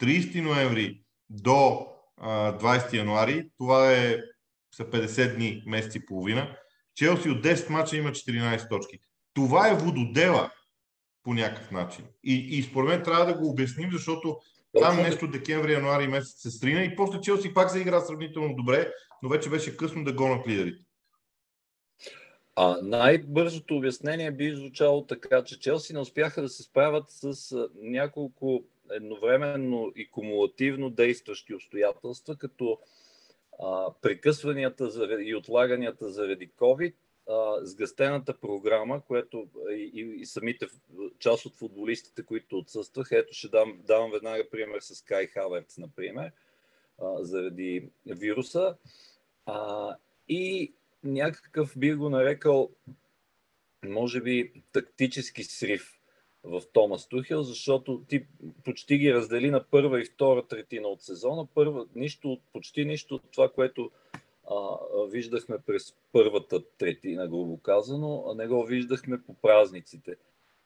30 0.00 0.40
ноември 0.40 1.02
до 1.30 1.86
а, 2.16 2.58
20 2.58 2.92
януари, 2.92 3.48
това 3.58 3.92
е, 3.92 4.16
са 4.74 4.84
50 4.84 5.34
дни, 5.34 5.62
месец 5.66 5.94
и 5.94 6.06
половина, 6.06 6.56
Челси 6.94 7.30
от 7.30 7.44
10 7.44 7.70
мача 7.70 7.96
има 7.96 8.10
14 8.10 8.68
точки. 8.68 8.98
Това 9.34 9.68
е 9.68 9.76
вододела 9.76 10.50
по 11.22 11.34
някакъв 11.34 11.70
начин. 11.70 12.04
И, 12.24 12.34
и 12.34 12.62
според 12.62 12.88
мен 12.88 13.02
трябва 13.02 13.26
да 13.26 13.34
го 13.34 13.50
обясним, 13.50 13.90
защото 13.92 14.38
там 14.80 14.96
нещо 14.96 15.26
декември, 15.26 15.72
януари 15.72 16.08
месец 16.08 16.42
се 16.42 16.50
стрина 16.50 16.82
и 16.82 16.96
после 16.96 17.20
Челси 17.20 17.54
пак 17.54 17.70
заигра 17.70 18.00
сравнително 18.00 18.54
добре, 18.54 18.92
но 19.22 19.28
вече 19.28 19.50
беше 19.50 19.76
късно 19.76 20.04
да 20.04 20.12
гонат 20.12 20.46
лидерите. 20.48 20.84
А 22.56 22.78
най-бързото 22.82 23.76
обяснение 23.76 24.30
би 24.30 24.56
звучало 24.56 25.06
така, 25.06 25.44
че 25.44 25.60
Челси 25.60 25.92
не 25.92 26.00
успяха 26.00 26.42
да 26.42 26.48
се 26.48 26.62
справят 26.62 27.04
с 27.08 27.56
няколко 27.74 28.64
едновременно 28.90 29.92
и 29.96 30.10
кумулативно 30.10 30.90
действащи 30.90 31.54
обстоятелства, 31.54 32.36
като 32.36 32.78
а, 33.62 33.86
прекъсванията 34.02 34.90
и 35.20 35.34
отлаганията 35.34 36.10
заради 36.10 36.50
COVID, 36.50 36.94
а, 37.28 37.66
сгъстената 37.66 38.34
програма, 38.34 39.00
което 39.00 39.46
и, 39.70 39.90
и, 39.94 40.20
и 40.20 40.26
самите 40.26 40.66
част 41.18 41.46
от 41.46 41.54
футболистите, 41.54 42.22
които 42.22 42.58
отсъстваха, 42.58 43.18
ето 43.18 43.34
ще 43.34 43.48
дам, 43.48 43.80
давам 43.86 44.10
веднага 44.10 44.50
пример 44.50 44.80
с 44.80 45.02
Кай 45.02 45.26
Хаверц, 45.26 45.78
например, 45.78 46.32
а, 47.02 47.24
заради 47.24 47.88
вируса. 48.06 48.76
А, 49.46 49.96
и 50.28 50.72
някакъв 51.04 51.78
би 51.78 51.94
го 51.94 52.10
нарекал, 52.10 52.70
може 53.84 54.20
би, 54.20 54.52
тактически 54.72 55.44
срив 55.44 55.98
в 56.44 56.62
Томас 56.72 57.08
Тухел, 57.08 57.42
защото 57.42 58.04
ти 58.08 58.26
почти 58.64 58.98
ги 58.98 59.14
раздели 59.14 59.50
на 59.50 59.64
първа 59.64 60.00
и 60.00 60.04
втора 60.04 60.46
третина 60.46 60.88
от 60.88 61.02
сезона. 61.02 61.46
Първа, 61.54 61.86
нищо, 61.94 62.40
почти 62.52 62.84
нищо 62.84 63.14
от 63.14 63.22
това, 63.32 63.48
което 63.48 63.90
а, 64.50 64.76
виждахме 65.10 65.58
през 65.58 65.94
първата 66.12 66.64
третина, 66.78 67.28
грубо 67.28 67.58
казано, 67.58 68.34
не 68.36 68.46
го 68.46 68.64
виждахме 68.64 69.22
по 69.22 69.34
празниците. 69.34 70.16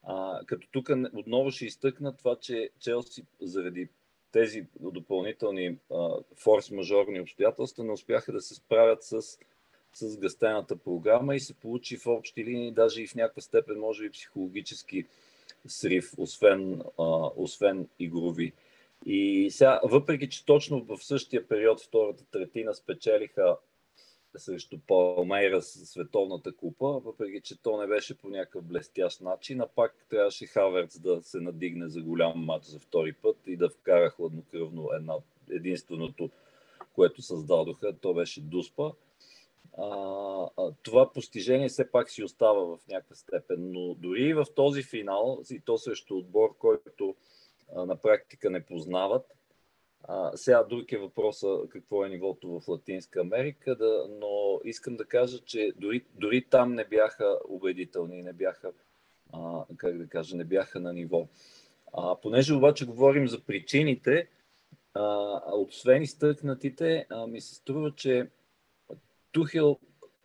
А, 0.03 0.41
като 0.45 0.67
тук 0.71 0.89
отново 1.13 1.51
ще 1.51 1.65
изтъкна 1.65 2.17
това, 2.17 2.35
че 2.35 2.69
Челси 2.79 3.23
заради 3.41 3.89
тези 4.31 4.67
допълнителни 4.79 5.77
форс-мажорни 6.35 7.21
обстоятелства 7.21 7.83
не 7.83 7.91
успяха 7.91 8.31
да 8.31 8.41
се 8.41 8.55
справят 8.55 9.03
с, 9.03 9.39
с 9.97 10.17
гъстената 10.17 10.77
програма 10.77 11.35
и 11.35 11.39
се 11.39 11.53
получи 11.53 11.97
в 11.97 12.07
общи 12.07 12.45
линии, 12.45 12.71
даже 12.71 13.01
и 13.01 13.07
в 13.07 13.15
някаква 13.15 13.41
степен, 13.41 13.79
може 13.79 14.03
би 14.03 14.09
психологически 14.09 15.05
срив, 15.67 16.11
освен, 16.17 16.81
а, 16.99 17.29
освен 17.35 17.87
игрови. 17.99 18.53
И 19.05 19.47
сега, 19.51 19.79
въпреки 19.83 20.29
че 20.29 20.45
точно 20.45 20.85
в 20.85 20.97
същия 20.97 21.47
период, 21.47 21.81
втората 21.81 22.23
третина, 22.31 22.73
спечелиха 22.73 23.57
срещу 24.35 24.79
Палмейра 24.87 25.61
Световната 25.61 26.55
купа, 26.55 26.87
въпреки 26.87 27.41
че 27.41 27.61
то 27.61 27.81
не 27.81 27.87
беше 27.87 28.17
по 28.17 28.29
някакъв 28.29 28.63
блестящ 28.63 29.21
начин, 29.21 29.61
а 29.61 29.67
пак 29.67 30.05
трябваше 30.09 30.45
Хаверц 30.45 30.99
да 30.99 31.21
се 31.23 31.39
надигне 31.39 31.89
за 31.89 32.01
голям 32.01 32.45
матч 32.45 32.65
за 32.65 32.79
втори 32.79 33.13
път 33.13 33.37
и 33.47 33.57
да 33.57 33.69
вкара 33.69 34.09
хладнокръвно 34.09 34.89
една, 34.93 35.13
единственото, 35.49 36.29
което 36.93 37.21
създадоха, 37.21 37.93
то 38.01 38.13
беше 38.13 38.41
Дуспа. 38.41 38.91
А, 39.77 40.71
това 40.83 41.13
постижение 41.13 41.69
все 41.69 41.91
пак 41.91 42.09
си 42.09 42.23
остава 42.23 42.63
в 42.63 42.79
някаква 42.89 43.15
степен, 43.15 43.71
но 43.71 43.93
дори 43.93 44.33
в 44.33 44.45
този 44.55 44.83
финал, 44.83 45.41
и 45.51 45.59
то 45.59 45.77
срещу 45.77 46.17
отбор, 46.17 46.57
който 46.57 47.15
а, 47.75 47.85
на 47.85 47.95
практика 47.95 48.49
не 48.49 48.65
познават, 48.65 49.37
а, 50.03 50.37
сега 50.37 50.63
друг 50.63 50.91
е 50.91 50.97
въпроса 50.97 51.57
какво 51.69 52.05
е 52.05 52.09
нивото 52.09 52.59
в 52.59 52.67
Латинска 52.67 53.21
Америка, 53.21 53.75
да, 53.75 54.07
но 54.09 54.59
искам 54.63 54.95
да 54.95 55.05
кажа, 55.05 55.39
че 55.39 55.71
дори, 55.75 56.05
дори 56.15 56.45
там 56.49 56.73
не 56.73 56.85
бяха 56.85 57.39
убедителни, 57.49 58.23
не 58.23 58.33
бяха, 58.33 58.71
а, 59.33 59.65
как 59.77 59.97
да 59.97 60.07
кажа, 60.07 60.37
не 60.37 60.43
бяха 60.43 60.79
на 60.79 60.93
ниво. 60.93 61.27
А, 61.93 62.15
понеже 62.15 62.53
обаче 62.53 62.85
говорим 62.85 63.27
за 63.27 63.39
причините, 63.39 64.27
а, 64.93 65.41
освен 65.55 66.01
изтъкнатите, 66.01 67.05
а, 67.09 67.27
ми 67.27 67.41
се 67.41 67.55
струва, 67.55 67.95
че 67.95 68.27
Тухел 69.31 69.79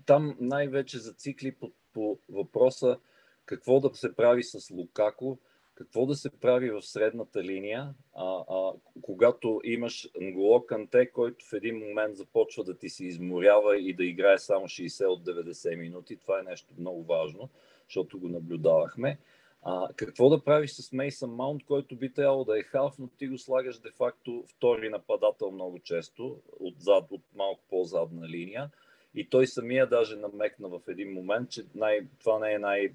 там 0.07 0.37
най-вече 0.41 0.99
зацикли 0.99 1.55
по, 1.55 1.73
по 1.93 2.19
въпроса 2.29 2.99
какво 3.47 3.81
да 3.81 3.95
се 3.95 4.17
прави 4.17 4.43
с 4.43 4.71
Лукако, 4.71 5.39
какво 5.75 6.07
да 6.07 6.15
се 6.15 6.31
прави 6.31 6.71
в 6.71 6.83
средната 6.83 7.45
линия, 7.45 7.95
а, 8.15 8.45
а, 8.49 8.73
когато 9.03 9.61
имаш 9.65 10.09
Нголо 10.21 10.67
Канте, 10.67 11.11
който 11.11 11.45
в 11.45 11.53
един 11.53 11.79
момент 11.79 12.17
започва 12.17 12.65
да 12.65 12.79
ти 12.79 12.89
се 12.89 13.07
изморява 13.07 13.79
и 13.79 13.95
да 13.95 14.05
играе 14.05 14.39
само 14.39 14.67
60 14.67 15.07
от 15.07 15.25
90 15.25 15.77
минути. 15.77 16.17
Това 16.17 16.41
е 16.41 16.43
нещо 16.43 16.75
много 16.79 17.05
важно, 17.05 17.49
защото 17.89 18.19
го 18.19 18.29
наблюдавахме. 18.29 19.19
А, 19.63 19.89
какво 19.97 20.31
да 20.31 20.45
правиш 20.45 20.71
с 20.71 20.93
Мейсън 20.93 21.31
Маунт, 21.31 21.65
който 21.65 21.97
би 21.97 22.13
трябвало 22.13 22.45
да 22.45 22.59
е 22.59 22.63
халф, 22.63 22.99
но 22.99 23.09
ти 23.09 23.29
го 23.29 23.39
слагаш 23.39 23.79
де-факто 23.79 24.45
втори 24.49 24.89
нападател 24.89 25.51
много 25.51 25.79
често, 25.79 26.41
отзад, 26.61 27.05
от 27.11 27.23
малко 27.35 27.61
по-задна 27.71 28.29
линия. 28.29 28.71
И 29.15 29.31
той 29.31 29.47
самия 29.47 29.87
даже 29.87 30.17
намекна 30.17 30.69
в 30.69 30.81
един 30.89 31.13
момент, 31.13 31.51
че 31.51 31.65
най, 31.75 32.07
това 32.19 32.39
не 32.39 32.53
е 32.53 32.59
най, 32.59 32.93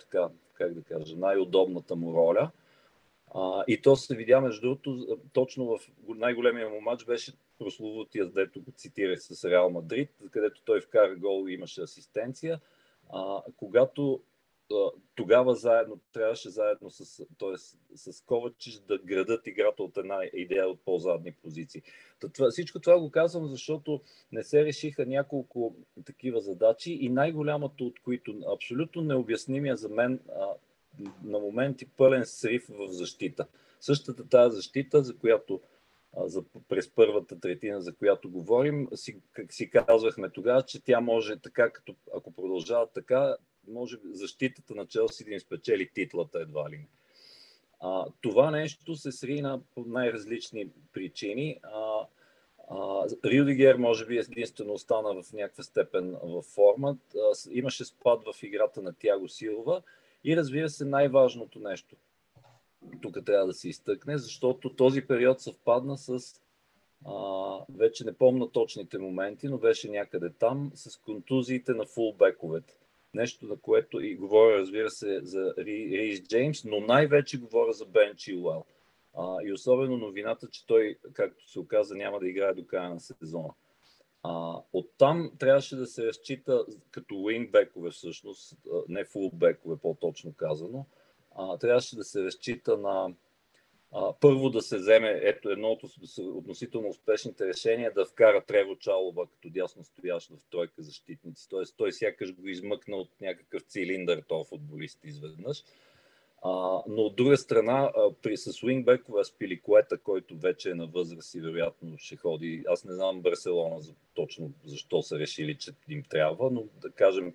така, 0.00 0.28
как 0.54 0.74
да 0.74 0.82
кажа, 0.82 1.16
най-удобната 1.16 1.96
му 1.96 2.14
роля. 2.14 2.50
А, 3.34 3.64
и 3.68 3.82
то 3.82 3.96
се 3.96 4.16
видя, 4.16 4.40
между 4.40 4.60
другото, 4.60 5.18
точно 5.32 5.66
в 5.66 5.78
най-големия 6.08 6.68
му 6.68 6.80
матч 6.80 7.04
беше 7.04 7.32
прословутия, 7.58 8.26
дето 8.26 8.60
го 8.60 8.72
цитирах 8.76 9.22
с 9.22 9.44
Реал 9.50 9.70
Мадрид, 9.70 10.10
където 10.30 10.62
той 10.64 10.80
вкара 10.80 11.16
гол 11.16 11.48
и 11.48 11.52
имаше 11.52 11.82
асистенция. 11.82 12.60
А, 13.12 13.42
когато 13.56 14.22
тогава 15.14 15.54
заедно, 15.54 16.00
трябваше 16.12 16.50
заедно 16.50 16.90
с, 16.90 17.24
т.е. 17.38 17.56
с 17.96 18.24
Ковачич 18.26 18.74
да 18.74 18.98
градат 18.98 19.46
играта 19.46 19.82
от 19.82 19.96
една 19.96 20.18
идея 20.32 20.68
от 20.68 20.80
по-задни 20.84 21.32
позиции. 21.32 21.82
Това, 22.32 22.50
всичко 22.50 22.80
това 22.80 23.00
го 23.00 23.10
казвам, 23.10 23.46
защото 23.46 24.00
не 24.32 24.42
се 24.42 24.64
решиха 24.64 25.06
няколко 25.06 25.76
такива 26.04 26.40
задачи 26.40 26.92
и 26.92 27.08
най-голямото 27.08 27.86
от 27.86 28.00
които 28.00 28.34
абсолютно 28.54 29.02
необяснимия 29.02 29.76
за 29.76 29.88
мен 29.88 30.20
а, 30.28 30.46
на 31.24 31.38
моменти 31.38 31.86
пълен 31.86 32.26
срив 32.26 32.66
в 32.68 32.88
защита. 32.88 33.46
Същата 33.80 34.28
тази 34.28 34.56
защита, 34.56 35.02
за 35.02 35.16
която 35.16 35.60
за, 36.16 36.42
през 36.68 36.90
първата 36.90 37.40
третина, 37.40 37.80
за 37.80 37.94
която 37.94 38.30
говорим, 38.30 38.88
си, 38.94 39.20
как 39.32 39.52
си 39.52 39.70
казвахме 39.70 40.30
тогава, 40.30 40.62
че 40.62 40.84
тя 40.84 41.00
може 41.00 41.36
така, 41.36 41.70
като 41.70 41.94
ако 42.16 42.32
продължава 42.32 42.86
така, 42.94 43.36
може 43.68 43.96
защитата 44.12 44.74
на 44.74 44.86
Челси 44.86 45.24
да 45.24 45.30
им 45.30 45.40
спечели 45.40 45.90
титлата 45.94 46.38
едва 46.38 46.70
ли 46.70 46.76
не. 46.76 46.88
А, 47.80 48.06
това 48.20 48.50
нещо 48.50 48.96
се 48.96 49.12
срина 49.12 49.60
по 49.74 49.84
най-различни 49.86 50.68
причини. 50.92 51.60
А, 51.62 52.06
а, 52.70 53.06
Рюдигер 53.24 53.76
може 53.76 54.06
би 54.06 54.18
единствено 54.18 54.72
остана 54.72 55.22
в 55.22 55.32
някаква 55.32 55.62
степен 55.62 56.16
в 56.22 56.42
форма. 56.42 56.96
А, 57.16 57.50
имаше 57.50 57.84
спад 57.84 58.22
в 58.24 58.42
играта 58.42 58.82
на 58.82 58.92
Тяго 58.92 59.28
Силва 59.28 59.82
и 60.24 60.36
разбира 60.36 60.68
се 60.68 60.84
най-важното 60.84 61.58
нещо. 61.58 61.96
Тук 63.02 63.24
трябва 63.26 63.46
да 63.46 63.52
се 63.52 63.68
изтъкне, 63.68 64.18
защото 64.18 64.76
този 64.76 65.06
период 65.06 65.40
съвпадна 65.40 65.98
с 65.98 66.40
а, 67.06 67.58
вече 67.74 68.04
не 68.04 68.12
помна 68.12 68.50
точните 68.50 68.98
моменти, 68.98 69.48
но 69.48 69.58
беше 69.58 69.90
някъде 69.90 70.30
там 70.30 70.72
с 70.74 70.96
контузиите 70.96 71.72
на 71.72 71.86
фулбековете 71.86 72.76
Нещо, 73.14 73.46
на 73.46 73.56
което 73.56 74.00
и 74.00 74.16
говоря, 74.16 74.58
разбира 74.58 74.90
се, 74.90 75.20
за 75.22 75.54
Рейс 75.58 76.22
Джеймс, 76.22 76.64
но 76.64 76.80
най-вече 76.80 77.40
говоря 77.40 77.72
за 77.72 77.86
Бен 77.86 78.16
Чилуел. 78.16 78.64
А, 79.14 79.36
и 79.44 79.52
особено 79.52 79.96
новината, 79.96 80.48
че 80.50 80.66
той, 80.66 80.98
както 81.12 81.50
се 81.50 81.60
оказа, 81.60 81.94
няма 81.94 82.20
да 82.20 82.28
играе 82.28 82.54
до 82.54 82.66
края 82.66 82.90
на 82.90 83.00
сезона. 83.00 83.48
А, 84.22 84.56
оттам 84.72 85.32
трябваше 85.38 85.76
да 85.76 85.86
се 85.86 86.06
разчита 86.06 86.64
като 86.90 87.14
уингбекове 87.14 87.90
всъщност, 87.90 88.56
не 88.88 89.04
фулбекове 89.04 89.76
по-точно 89.76 90.32
казано, 90.36 90.86
а, 91.36 91.58
трябваше 91.58 91.96
да 91.96 92.04
се 92.04 92.24
разчита 92.24 92.76
на 92.76 93.14
първо 94.20 94.50
да 94.50 94.62
се 94.62 94.76
вземе 94.76 95.20
ето 95.22 95.50
едно 95.50 95.68
от 95.68 95.82
относително 96.18 96.88
успешните 96.88 97.46
решения 97.46 97.92
да 97.94 98.04
вкара 98.04 98.44
Трево 98.44 98.76
Чалова 98.76 99.26
като 99.26 99.50
дясно 99.50 99.84
стоящ 99.84 100.28
в 100.28 100.50
тройка 100.50 100.82
защитници. 100.82 101.48
Тоест 101.48 101.74
той 101.76 101.92
сякаш 101.92 102.34
го 102.34 102.48
измъкна 102.48 102.96
от 102.96 103.10
някакъв 103.20 103.62
цилиндър 103.62 104.22
този 104.28 104.48
футболист 104.48 104.98
изведнъж. 105.04 105.64
А, 106.44 106.50
но 106.88 107.02
от 107.02 107.16
друга 107.16 107.36
страна, 107.36 107.92
а, 107.96 108.12
при 108.22 108.36
с 108.36 108.62
уингбекове 108.62 109.24
Спиликуета, 109.24 109.98
който 109.98 110.36
вече 110.36 110.70
е 110.70 110.74
на 110.74 110.86
възраст 110.86 111.34
и 111.34 111.40
вероятно 111.40 111.98
ще 111.98 112.16
ходи. 112.16 112.64
Аз 112.68 112.84
не 112.84 112.94
знам 112.94 113.20
Барселона 113.20 113.80
точно 114.14 114.52
защо 114.64 115.02
са 115.02 115.18
решили, 115.18 115.58
че 115.58 115.70
им 115.88 116.02
трябва, 116.10 116.50
но 116.50 116.64
да 116.82 116.90
кажем, 116.90 117.34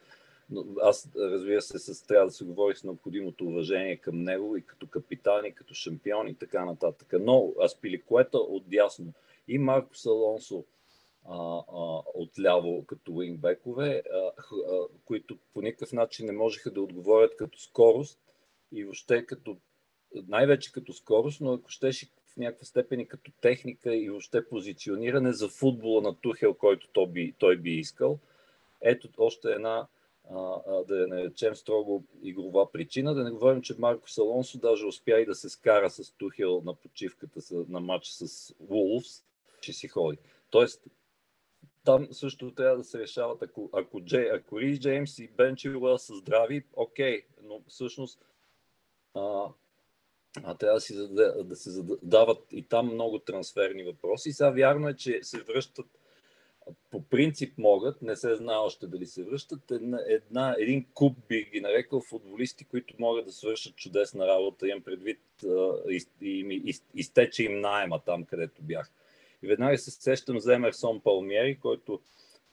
аз 0.81 1.09
разбира 1.15 1.61
се, 1.61 1.79
с, 1.79 2.07
трябва 2.07 2.25
да 2.25 2.31
се 2.31 2.45
говори 2.45 2.75
с 2.75 2.83
необходимото 2.83 3.45
уважение 3.45 3.97
към 3.97 4.23
него 4.23 4.57
и 4.57 4.65
като 4.65 4.87
капитан, 4.87 5.45
и 5.45 5.55
като 5.55 5.73
шампион 5.73 6.27
и 6.27 6.35
така 6.35 6.65
нататък. 6.65 7.13
Но 7.19 7.53
Аспиликуета 7.63 8.37
отдясно 8.37 9.13
и 9.47 9.57
Марко 9.57 9.97
Салонсо 9.97 10.65
а, 11.29 11.63
а, 11.73 12.01
отляво 12.13 12.85
като 12.85 13.13
уингбекове, 13.13 14.03
а, 14.13 14.17
а, 14.17 14.31
които 15.05 15.37
по 15.53 15.61
никакъв 15.61 15.93
начин 15.93 16.25
не 16.25 16.31
можеха 16.31 16.71
да 16.71 16.81
отговорят 16.81 17.35
като 17.37 17.59
скорост 17.59 18.19
и 18.71 18.83
въобще 18.83 19.25
като 19.25 19.57
най-вече 20.27 20.71
като 20.71 20.93
скорост, 20.93 21.41
но 21.41 21.53
ако 21.53 21.69
щеше 21.69 22.07
в 22.33 22.37
някаква 22.37 22.65
степен 22.65 22.99
и 22.99 23.07
като 23.07 23.31
техника 23.41 23.95
и 23.95 24.09
въобще 24.09 24.49
позициониране 24.49 25.33
за 25.33 25.49
футбола 25.49 26.01
на 26.01 26.15
Тухел, 26.15 26.53
който 26.53 26.87
той 26.93 27.07
би, 27.07 27.33
той 27.39 27.57
би 27.57 27.71
искал. 27.71 28.19
Ето 28.81 29.09
още 29.17 29.51
една, 29.51 29.87
да 30.87 30.99
я 31.01 31.07
наречем 31.07 31.55
строго 31.55 32.03
игрова 32.23 32.71
причина. 32.71 33.13
Да 33.13 33.23
не 33.23 33.31
говорим, 33.31 33.61
че 33.61 33.75
Марко 33.79 34.09
Салонсо 34.09 34.59
даже 34.59 34.85
успя 34.85 35.19
и 35.19 35.25
да 35.25 35.35
се 35.35 35.49
скара 35.49 35.89
с 35.89 36.11
Тухел 36.11 36.61
на 36.65 36.75
почивката 36.75 37.39
на 37.69 37.79
матч 37.79 38.07
с 38.07 38.53
Вулфс, 38.59 39.23
че 39.61 39.73
си 39.73 39.87
ходи. 39.87 40.17
Тоест, 40.49 40.83
там 41.83 42.07
също 42.11 42.51
трябва 42.51 42.77
да 42.77 42.83
се 42.83 42.99
решават, 42.99 43.41
ако, 43.41 43.69
ако, 43.73 44.01
Джей, 44.01 44.31
ако 44.31 44.59
Рис 44.59 44.79
Джеймс 44.79 45.19
и 45.19 45.27
Бен 45.27 45.55
Чилуел 45.55 45.97
са 45.97 46.15
здрави, 46.15 46.63
окей, 46.73 47.25
но 47.43 47.61
всъщност 47.67 48.25
а, 49.13 49.45
а 50.43 50.55
трябва 50.57 50.75
да, 50.75 50.81
си, 50.81 50.95
да, 50.95 51.43
да 51.43 51.55
се 51.55 51.71
задават 51.71 52.43
и 52.51 52.63
там 52.63 52.93
много 52.93 53.19
трансферни 53.19 53.83
въпроси. 53.83 54.31
Сега 54.31 54.49
вярно 54.49 54.89
е, 54.89 54.95
че 54.95 55.19
се 55.23 55.43
връщат 55.43 55.87
по 56.91 57.01
принцип 57.03 57.57
могат, 57.57 58.01
не 58.01 58.15
се 58.15 58.35
знае 58.35 58.57
още 58.57 58.87
дали 58.87 59.05
се 59.05 59.23
връщат, 59.23 59.71
една, 59.71 59.99
една, 60.07 60.55
един 60.59 60.85
куп 60.93 61.17
би 61.29 61.49
ги 61.53 61.61
нарекал 61.61 62.01
футболисти, 62.01 62.65
които 62.65 62.95
могат 62.99 63.25
да 63.25 63.31
свършат 63.31 63.75
чудесна 63.75 64.27
работа. 64.27 64.67
Имам 64.67 64.83
предвид 64.83 65.19
и, 65.89 66.05
и, 66.21 66.61
и, 66.65 66.73
изтече 66.93 67.43
им 67.43 67.59
найема 67.59 67.99
там, 68.05 68.23
където 68.23 68.61
бях. 68.61 68.91
И 69.43 69.47
веднага 69.47 69.77
се 69.77 69.91
сещам 69.91 70.39
за 70.39 70.55
Емерсон 70.55 70.99
Палмиери, 70.99 71.59
който 71.59 72.01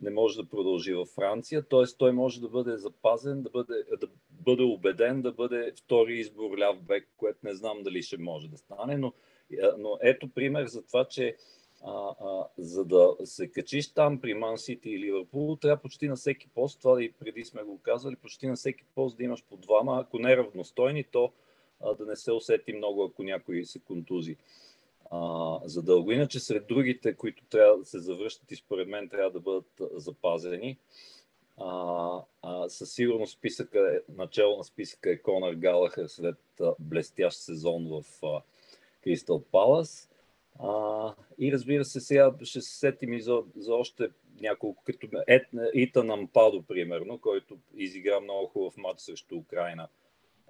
не 0.00 0.10
може 0.10 0.36
да 0.36 0.48
продължи 0.48 0.94
във 0.94 1.08
Франция, 1.08 1.62
т.е. 1.62 1.84
той 1.98 2.12
може 2.12 2.40
да 2.40 2.48
бъде 2.48 2.76
запазен, 2.76 3.42
да 3.42 3.50
бъде, 3.50 3.84
да 4.00 4.08
бъде 4.30 4.62
убеден 4.62 5.22
да 5.22 5.32
бъде 5.32 5.72
втори 5.76 6.18
избор 6.18 6.58
ляв 6.58 6.82
бек, 6.82 7.08
което 7.16 7.38
не 7.42 7.54
знам 7.54 7.82
дали 7.82 8.02
ще 8.02 8.18
може 8.18 8.48
да 8.48 8.56
стане, 8.56 8.96
но, 8.96 9.12
но 9.78 9.98
ето 10.02 10.28
пример 10.28 10.66
за 10.66 10.86
това, 10.86 11.04
че 11.04 11.36
а, 11.86 12.14
а, 12.20 12.46
за 12.58 12.84
да 12.84 13.16
се 13.24 13.48
качиш 13.48 13.92
там 13.92 14.20
при 14.20 14.34
Ман 14.34 14.58
Сити 14.58 14.90
и 14.90 14.98
Ливърпул, 14.98 15.56
трябва 15.56 15.82
почти 15.82 16.08
на 16.08 16.16
всеки 16.16 16.48
пост, 16.48 16.80
това 16.80 17.02
и 17.02 17.12
преди 17.12 17.44
сме 17.44 17.62
го 17.62 17.78
казвали, 17.78 18.16
почти 18.16 18.46
на 18.46 18.56
всеки 18.56 18.84
пост 18.94 19.16
да 19.16 19.24
имаш 19.24 19.44
по 19.44 19.56
двама, 19.56 20.00
ако 20.00 20.18
не 20.18 20.36
равностойни, 20.36 21.04
то 21.04 21.32
а, 21.80 21.94
да 21.94 22.06
не 22.06 22.16
се 22.16 22.32
усети 22.32 22.72
много, 22.72 23.04
ако 23.04 23.22
някой 23.22 23.64
се 23.64 23.78
контузи 23.78 24.36
а, 25.10 25.60
за 25.64 25.82
дълго. 25.82 26.12
Иначе 26.12 26.40
сред 26.40 26.66
другите, 26.66 27.14
които 27.14 27.44
трябва 27.44 27.78
да 27.78 27.84
се 27.84 27.98
завръщат 27.98 28.50
и 28.50 28.56
според 28.56 28.88
мен 28.88 29.08
трябва 29.08 29.30
да 29.30 29.40
бъдат 29.40 29.82
запазени, 29.92 30.78
а, 31.56 32.22
а, 32.42 32.68
със 32.68 32.92
сигурност 32.92 33.32
списъка, 33.32 33.94
е, 33.94 34.12
начало 34.12 34.56
на 34.56 34.64
списъка 34.64 35.10
е 35.10 35.18
Конър 35.18 35.54
Галахър 35.54 36.06
след 36.06 36.38
а, 36.60 36.74
блестящ 36.78 37.38
сезон 37.38 37.88
в 37.88 38.04
Кристал 39.02 39.42
Палас. 39.52 40.10
И 41.38 41.52
разбира 41.52 41.84
се, 41.84 42.00
сега 42.00 42.34
ще 42.42 42.60
се 42.60 42.78
сетим 42.78 43.12
и 43.12 43.20
за, 43.20 43.42
за 43.56 43.74
още 43.74 44.08
няколко, 44.40 44.82
като 44.84 45.08
Итан 45.74 46.10
Ампадо, 46.10 46.62
примерно, 46.62 47.18
който 47.18 47.58
изигра 47.76 48.20
много 48.20 48.46
хубав 48.46 48.76
матч 48.76 49.00
срещу 49.00 49.36
Украина 49.36 49.88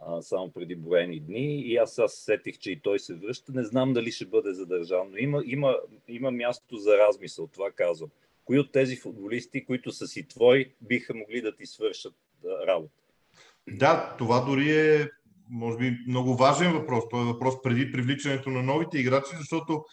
а, 0.06 0.22
само 0.22 0.50
преди 0.50 0.76
броени 0.76 1.20
дни 1.20 1.60
и 1.60 1.76
аз 1.76 1.98
аз 1.98 2.12
сетих, 2.12 2.58
че 2.58 2.70
и 2.70 2.80
той 2.80 2.98
се 2.98 3.14
връща. 3.14 3.52
Не 3.52 3.64
знам 3.64 3.92
дали 3.92 4.12
ще 4.12 4.26
бъде 4.26 4.52
задържан, 4.52 5.10
но 5.10 5.16
има, 5.16 5.42
има, 5.46 5.76
има 6.08 6.30
място 6.30 6.76
за 6.76 6.98
размисъл, 6.98 7.46
това 7.46 7.70
казвам. 7.70 8.10
Кои 8.44 8.58
от 8.58 8.72
тези 8.72 8.96
футболисти, 8.96 9.64
които 9.64 9.92
са 9.92 10.06
си 10.06 10.28
твои, 10.28 10.72
биха 10.80 11.14
могли 11.14 11.40
да 11.40 11.56
ти 11.56 11.66
свършат 11.66 12.14
работа? 12.66 12.92
Да, 13.68 14.14
това 14.18 14.40
дори 14.40 14.70
е, 14.70 15.10
може 15.54 15.78
би, 15.78 15.98
много 16.08 16.36
важен 16.36 16.72
въпрос. 16.72 17.04
Това 17.10 17.22
е 17.22 17.26
въпрос 17.26 17.62
преди 17.62 17.92
привличането 17.92 18.50
на 18.50 18.62
новите 18.62 18.98
играчи, 18.98 19.36
защото 19.38 19.84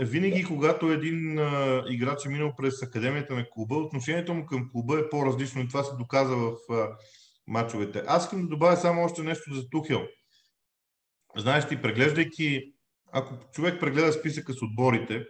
винаги, 0.00 0.44
когато 0.44 0.90
един 0.90 1.38
а, 1.38 1.82
играч 1.88 2.26
е 2.26 2.28
минал 2.28 2.52
през 2.56 2.82
академията 2.82 3.34
на 3.34 3.46
клуба, 3.50 3.76
отношението 3.76 4.34
му 4.34 4.46
към 4.46 4.70
клуба 4.72 4.98
е 4.98 5.08
по-различно 5.10 5.62
и 5.62 5.68
това 5.68 5.84
се 5.84 5.96
доказа 5.96 6.36
в 6.36 6.54
а, 6.70 6.88
мачовете. 7.46 8.02
Аз 8.06 8.24
искам 8.24 8.42
да 8.42 8.48
добавя 8.48 8.76
само 8.76 9.04
още 9.04 9.22
нещо 9.22 9.54
за 9.54 9.68
Тухел. 9.68 10.02
Знаеш 11.36 11.68
ти, 11.68 11.82
преглеждайки, 11.82 12.72
ако 13.12 13.34
човек 13.52 13.80
прегледа 13.80 14.12
списъка 14.12 14.52
с 14.52 14.62
отборите, 14.62 15.24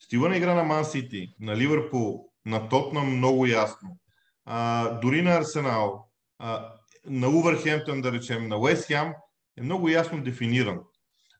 стила 0.00 0.28
на 0.28 0.36
игра 0.36 0.54
на 0.54 0.64
Ман 0.64 0.84
Сити, 0.84 1.34
на 1.40 1.56
Ливърпул, 1.56 2.24
на 2.46 2.68
Тотнам 2.68 3.16
много 3.16 3.46
ясно, 3.46 3.98
а, 4.44 4.88
дори 5.00 5.22
на 5.22 5.30
Арсенал, 5.30 6.08
а, 6.38 6.72
на 7.08 7.28
Увърхемптън, 7.28 8.00
да 8.00 8.12
речем, 8.12 8.48
на 8.48 8.58
Уест 8.58 8.86
Хем, 8.86 9.12
е 9.56 9.62
много 9.62 9.88
ясно 9.88 10.22
дефиниран. 10.22 10.80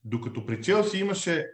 Докато 0.04 0.46
при 0.46 0.62
Челси 0.62 0.98
имаше 0.98 1.46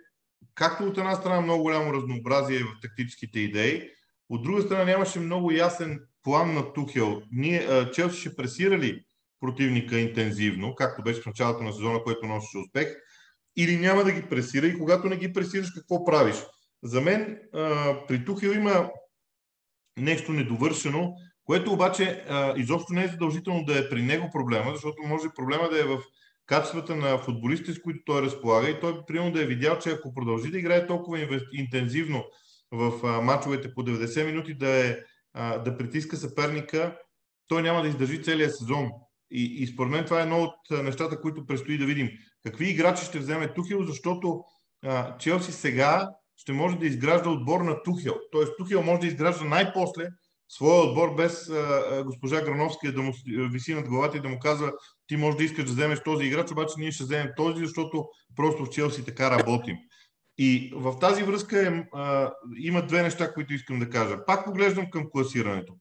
както 0.54 0.84
от 0.84 0.98
една 0.98 1.14
страна 1.14 1.40
много 1.40 1.62
голямо 1.62 1.94
разнообразие 1.94 2.58
в 2.58 2.80
тактическите 2.82 3.40
идеи, 3.40 3.90
от 4.28 4.42
друга 4.42 4.62
страна 4.62 4.84
нямаше 4.84 5.20
много 5.20 5.50
ясен 5.50 6.00
план 6.22 6.54
на 6.54 6.72
Тухел. 6.72 7.22
Ние, 7.32 7.90
Челси 7.90 8.20
ще 8.20 8.36
пресирали 8.36 9.04
противника 9.40 9.98
интензивно, 9.98 10.74
както 10.74 11.02
беше 11.02 11.20
в 11.20 11.26
началото 11.26 11.62
на 11.62 11.72
сезона, 11.72 12.02
което 12.02 12.26
носеше 12.26 12.58
успех, 12.58 12.88
или 13.56 13.76
няма 13.76 14.04
да 14.04 14.12
ги 14.12 14.22
пресира 14.22 14.66
и 14.66 14.78
когато 14.78 15.08
не 15.08 15.16
ги 15.16 15.32
пресираш, 15.32 15.70
какво 15.70 16.04
правиш? 16.04 16.36
За 16.82 17.00
мен 17.00 17.38
при 18.08 18.24
Тухел 18.24 18.50
има 18.50 18.90
нещо 19.96 20.32
недовършено, 20.32 21.14
което 21.44 21.72
обаче 21.72 22.24
изобщо 22.56 22.92
не 22.92 23.04
е 23.04 23.08
задължително 23.08 23.64
да 23.64 23.78
е 23.78 23.88
при 23.88 24.02
него 24.02 24.30
проблема, 24.32 24.70
защото 24.74 25.02
може 25.06 25.28
проблема 25.36 25.68
да 25.68 25.80
е 25.80 25.84
в 25.84 26.02
качествата 26.46 26.96
на 26.96 27.18
футболистите, 27.18 27.72
с 27.72 27.82
които 27.82 28.00
той 28.06 28.22
разполага 28.22 28.70
и 28.70 28.80
той 28.80 29.04
примерно 29.06 29.32
да 29.32 29.42
е 29.42 29.46
видял, 29.46 29.78
че 29.78 29.90
ако 29.90 30.14
продължи 30.14 30.50
да 30.50 30.58
играе 30.58 30.86
толкова 30.86 31.40
интензивно 31.52 32.24
в 32.72 33.20
мачовете 33.22 33.74
по 33.74 33.82
90 33.82 34.26
минути, 34.26 34.54
да 34.54 34.68
е 34.68 34.96
а, 35.34 35.58
да 35.58 35.76
притиска 35.76 36.16
съперника, 36.16 36.98
той 37.48 37.62
няма 37.62 37.82
да 37.82 37.88
издържи 37.88 38.22
целия 38.22 38.50
сезон. 38.50 38.90
И, 39.30 39.44
и 39.62 39.66
според 39.66 39.92
мен 39.92 40.04
това 40.04 40.20
е 40.20 40.22
едно 40.22 40.42
от 40.42 40.82
нещата, 40.82 41.20
които 41.20 41.46
предстои 41.46 41.78
да 41.78 41.86
видим. 41.86 42.08
Какви 42.42 42.70
играчи 42.70 43.04
ще 43.04 43.18
вземе 43.18 43.54
Тухил, 43.54 43.84
защото 43.84 44.44
а, 44.82 45.16
Челси 45.18 45.52
сега 45.52 46.08
ще 46.36 46.52
може 46.52 46.78
да 46.78 46.86
изгражда 46.86 47.30
отбор 47.30 47.60
на 47.60 47.82
Тухил. 47.82 48.14
Тоест 48.32 48.52
Тухил 48.58 48.82
може 48.82 49.00
да 49.00 49.06
изгражда 49.06 49.44
най-после 49.44 50.08
своя 50.48 50.82
отбор 50.82 51.14
без 51.14 51.50
госпожа 52.04 52.42
Грановска 52.42 52.92
да 52.92 53.02
му 53.02 53.12
виси 53.26 53.74
над 53.74 53.88
главата 53.88 54.16
и 54.16 54.20
да 54.20 54.28
му 54.28 54.38
казва 54.38 54.72
ти 55.06 55.16
може 55.16 55.36
да 55.36 55.44
искаш 55.44 55.64
да 55.64 55.72
вземеш 55.72 56.02
този 56.02 56.24
играч, 56.24 56.50
обаче 56.50 56.74
ние 56.78 56.92
ще 56.92 57.04
вземем 57.04 57.32
този, 57.36 57.66
защото 57.66 58.08
просто 58.36 58.64
в 58.64 58.70
Челси 58.70 59.04
така 59.04 59.30
работим. 59.30 59.76
И 60.38 60.72
в 60.74 60.98
тази 60.98 61.22
връзка 61.22 61.68
е, 61.68 61.84
има 62.58 62.86
две 62.86 63.02
неща, 63.02 63.32
които 63.32 63.54
искам 63.54 63.78
да 63.78 63.90
кажа. 63.90 64.24
Пак 64.26 64.44
поглеждам 64.44 64.90
към 64.90 65.10
класирането. 65.10 65.74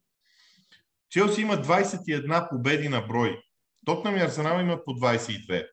Челси 1.10 1.42
има 1.42 1.54
21 1.54 2.50
победи 2.50 2.90
на 2.90 3.02
брой. 3.02 3.42
Тотнам 3.86 4.18
и 4.18 4.22
Арсенал 4.22 4.60
имат 4.60 4.86
по 4.86 4.92
22. 4.92 5.68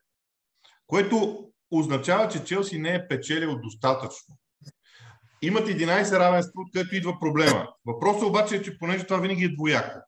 Което 0.87 1.47
означава, 1.71 2.27
че 2.27 2.43
Челси 2.43 2.79
не 2.79 2.95
е 2.95 3.07
печелил 3.07 3.59
достатъчно. 3.63 4.35
Имат 5.41 5.67
11 5.67 6.19
равенства, 6.19 6.53
от 6.55 6.71
където 6.73 6.95
идва 6.95 7.19
проблема. 7.19 7.67
Въпросът 7.85 8.23
обаче 8.23 8.55
е, 8.55 8.61
че 8.61 8.77
понеже 8.77 9.03
това 9.03 9.19
винаги 9.19 9.43
е 9.43 9.55
двояко. 9.55 9.99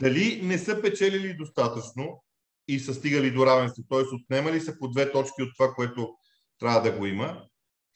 Дали 0.00 0.40
не 0.42 0.58
са 0.58 0.82
печелили 0.82 1.36
достатъчно 1.36 2.24
и 2.68 2.80
са 2.80 2.94
стигали 2.94 3.30
до 3.30 3.46
равенство, 3.46 3.82
т.е. 3.90 4.14
отнемали 4.14 4.60
са 4.60 4.78
по 4.78 4.88
две 4.88 5.12
точки 5.12 5.42
от 5.42 5.48
това, 5.58 5.74
което 5.74 6.16
трябва 6.58 6.80
да 6.80 6.98
го 6.98 7.06
има. 7.06 7.42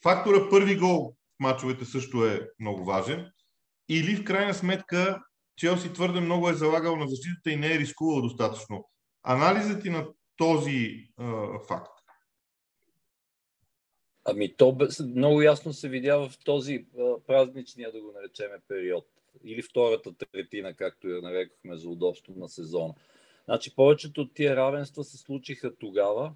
Фактора 0.03 0.49
първи 0.51 0.77
гол 0.77 1.13
в 1.13 1.41
мачовете 1.41 1.85
също 1.85 2.27
е 2.27 2.49
много 2.61 2.85
важен. 2.85 3.27
Или 3.89 4.17
в 4.17 4.25
крайна 4.25 4.55
сметка 4.55 5.21
Челси 5.61 5.93
твърде 5.93 6.21
много 6.21 6.49
е 6.49 6.55
залагал 6.55 6.97
на 6.97 7.09
защитата 7.09 7.51
и 7.51 7.57
не 7.57 7.75
е 7.75 7.79
рискувал 7.79 8.23
достатъчно. 8.23 8.89
Анализът 9.23 9.85
и 9.85 9.91
на 9.91 10.07
този 10.37 11.09
а, 11.19 11.59
факт. 11.69 12.00
Ами 14.25 14.57
то 14.57 14.79
много 15.05 15.43
ясно 15.43 15.73
се 15.73 15.89
видя 15.89 16.17
в 16.19 16.33
този 16.45 16.85
празничния, 17.27 17.93
да 17.93 18.01
го 18.01 18.13
наречеме, 18.13 18.59
период. 18.69 19.07
Или 19.45 19.63
втората 19.63 20.13
третина, 20.13 20.75
както 20.75 21.09
я 21.09 21.23
нарекохме 21.23 21.77
за 21.77 21.89
удобство 21.89 22.33
на 22.37 22.49
сезона. 22.49 22.95
Значи 23.45 23.75
повечето 23.75 24.21
от 24.21 24.35
тия 24.35 24.57
равенства 24.57 25.05
се 25.05 25.19
случиха 25.19 25.77
тогава 25.77 26.33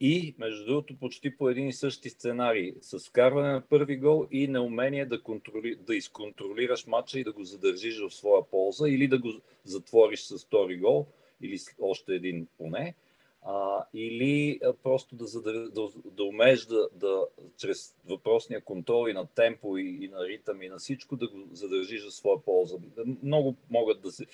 и, 0.00 0.34
между 0.38 0.64
другото, 0.64 0.96
почти 0.98 1.36
по 1.36 1.48
един 1.48 1.68
и 1.68 1.72
същи 1.72 2.10
сценарий. 2.10 2.74
С 2.80 3.08
вкарване 3.08 3.52
на 3.52 3.60
първи 3.60 3.96
гол 3.96 4.26
и 4.30 4.48
неумение 4.48 5.06
да, 5.06 5.22
контроли, 5.22 5.76
да 5.76 5.96
изконтролираш 5.96 6.86
матча 6.86 7.20
и 7.20 7.24
да 7.24 7.32
го 7.32 7.44
задържиш 7.44 8.00
в 8.00 8.10
своя 8.10 8.42
полза 8.50 8.88
или 8.88 9.08
да 9.08 9.18
го 9.18 9.32
затвориш 9.64 10.20
с 10.20 10.38
втори 10.46 10.76
гол 10.76 11.06
или 11.40 11.58
още 11.80 12.14
един 12.14 12.48
поне– 12.58 12.94
а, 13.42 13.84
или 13.94 14.60
просто 14.82 15.16
да, 15.16 15.24
да, 15.40 15.70
да, 15.70 15.88
да 16.04 16.24
умееш 16.24 16.64
да, 16.66 16.88
да, 16.92 17.26
чрез 17.56 17.96
въпросния 18.04 18.64
контрол 18.64 19.08
и 19.08 19.12
на 19.12 19.26
темпо, 19.26 19.78
и, 19.78 19.98
и 20.04 20.08
на 20.08 20.28
ритъм, 20.28 20.62
и 20.62 20.68
на 20.68 20.78
всичко, 20.78 21.16
да 21.16 21.28
го 21.28 21.48
задържиш 21.52 22.04
за 22.04 22.10
своя 22.10 22.42
полза. 22.42 22.76
Много 23.22 23.56
могат 23.70 24.00
да 24.00 24.12
се... 24.12 24.26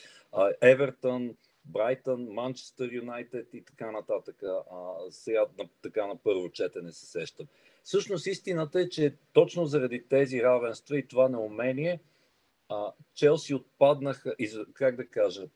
Евертън, 0.61 1.37
Брайтън, 1.65 2.27
Манчестър 2.31 2.93
Юнайтед 2.93 3.55
и 3.55 3.65
така 3.65 3.91
нататък. 3.91 4.43
А, 4.43 4.65
сега 5.11 5.47
на, 5.59 5.69
така 5.83 6.07
на 6.07 6.17
първо 6.17 6.51
четене 6.51 6.93
се 6.93 7.07
сещам. 7.07 7.47
Всъщност 7.83 8.27
истината 8.27 8.81
е, 8.81 8.89
че 8.89 9.15
точно 9.33 9.67
заради 9.67 10.05
тези 10.09 10.43
равенства 10.43 10.99
и 10.99 11.09
това 11.09 11.29
неумение, 11.29 12.01
а, 12.69 12.93
Челси 13.15 13.55
отпаднаха, 13.55 14.35
из, 14.39 14.57
как 14.75 14.97
да 14.97 15.07
кажа, 15.07 15.49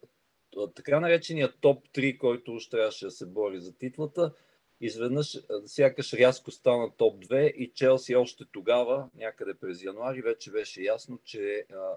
така 0.75 1.01
наречения 1.01 1.53
топ 1.61 1.89
3, 1.89 2.19
който 2.19 2.55
уж 2.55 2.69
трябваше 2.69 3.05
да 3.05 3.11
се 3.11 3.27
бори 3.27 3.61
за 3.61 3.73
титлата, 3.79 4.33
изведнъж 4.81 5.39
сякаш 5.67 6.13
рязко 6.13 6.51
стана 6.51 6.91
топ 6.97 7.25
2 7.25 7.53
и 7.53 7.73
Челси 7.75 8.17
още 8.17 8.45
тогава, 8.53 9.09
някъде 9.15 9.55
през 9.55 9.83
януари, 9.83 10.23
вече 10.23 10.51
беше 10.51 10.83
ясно, 10.83 11.19
че 11.25 11.67
а, 11.73 11.97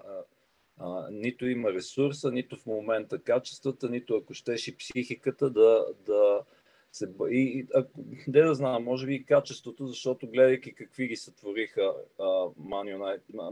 а, 0.78 1.08
нито 1.10 1.46
има 1.46 1.72
ресурса, 1.72 2.30
нито 2.30 2.56
в 2.56 2.66
момента 2.66 3.18
качествата, 3.18 3.88
нито 3.88 4.16
ако 4.16 4.34
щеше 4.34 4.76
психиката 4.76 5.50
да, 5.50 5.86
да 6.06 6.44
се... 6.92 7.08
И, 7.30 7.66
ако, 7.74 7.90
де 8.28 8.42
да 8.42 8.54
знам, 8.54 8.84
може 8.84 9.06
би 9.06 9.14
и 9.14 9.24
качеството, 9.24 9.86
защото 9.86 10.26
гледайки 10.26 10.74
какви 10.74 11.06
ги 11.06 11.16
сътвориха 11.16 11.94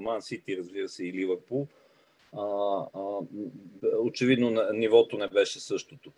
Ман 0.00 0.22
Сити, 0.22 0.56
разбира 0.56 0.88
се, 0.88 1.06
и 1.06 1.12
Ливърпул, 1.12 1.68
а, 2.36 2.42
а, 2.94 3.00
очевидно 3.98 4.62
нивото 4.72 5.18
не 5.18 5.28
беше 5.28 5.60
същото. 5.60 6.12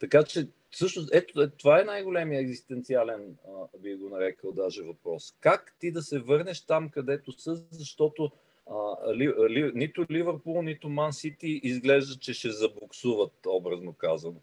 Така 0.00 0.24
че, 0.24 0.48
всъщност, 0.70 1.14
ето, 1.14 1.42
е, 1.42 1.50
това 1.50 1.80
е 1.80 1.84
най-големия 1.84 2.40
екзистенциален, 2.40 3.36
би 3.78 3.94
го 3.94 4.08
нарекал 4.08 4.52
даже 4.52 4.82
въпрос. 4.82 5.34
Как 5.40 5.76
ти 5.80 5.92
да 5.92 6.02
се 6.02 6.18
върнеш 6.18 6.60
там, 6.60 6.88
където 6.88 7.32
са, 7.32 7.64
защото 7.70 8.30
а, 8.70 9.14
ли, 9.14 9.34
ли, 9.48 9.72
нито 9.74 10.06
Ливърпул, 10.10 10.62
нито 10.62 10.88
Ман 10.88 11.12
Сити 11.12 11.60
изглежда, 11.62 12.18
че 12.20 12.34
ще 12.34 12.50
забуксуват, 12.50 13.32
образно 13.46 13.92
казано. 13.92 14.40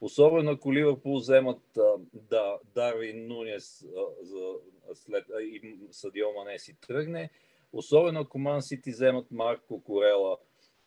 Особено 0.00 0.50
ако 0.50 0.74
Ливърпул 0.74 1.18
вземат 1.18 1.76
а, 1.78 1.82
да, 2.12 2.58
Дарвин 2.74 3.26
Нунес 3.26 3.84
а, 3.96 4.24
за, 4.24 4.52
след, 4.94 5.24
а, 5.36 5.42
и 5.42 5.78
Садио 5.90 6.32
Мане 6.32 6.58
си 6.58 6.76
тръгне, 6.86 7.30
особено 7.72 8.20
ако 8.20 8.38
Ман 8.38 8.62
Сити 8.62 8.90
вземат 8.90 9.30
Марко 9.30 9.82
Корела 9.84 10.36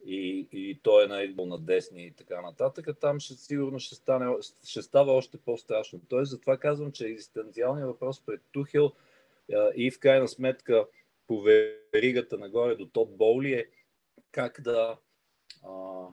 и, 0.06 0.48
и 0.52 0.80
той 0.84 1.04
е 1.04 1.08
на 1.08 1.46
на 1.46 1.60
десни 1.60 2.06
и 2.06 2.12
така 2.12 2.42
нататък, 2.42 2.88
там 3.02 3.20
ще, 3.20 3.34
сигурно 3.34 3.80
ще, 3.80 3.96
стане, 3.96 4.36
ще 4.64 4.82
става 4.82 5.14
още 5.14 5.38
по-страшно. 5.38 6.02
Тоест, 6.10 6.32
затова 6.32 6.58
казвам, 6.58 6.92
че 6.92 7.08
екзистенциалният 7.08 7.88
въпрос 7.88 8.26
пред 8.26 8.42
Тухел 8.52 8.92
и 9.76 9.92
в 9.92 10.00
крайна 10.00 10.28
сметка 10.28 10.88
по 11.28 11.42
веригата 11.42 12.38
нагоре 12.38 12.76
до 12.76 12.86
Тот 12.86 13.18
Боули 13.18 13.54
е 13.54 13.68
как 14.32 14.62
да 14.62 14.98
а, 15.64 16.06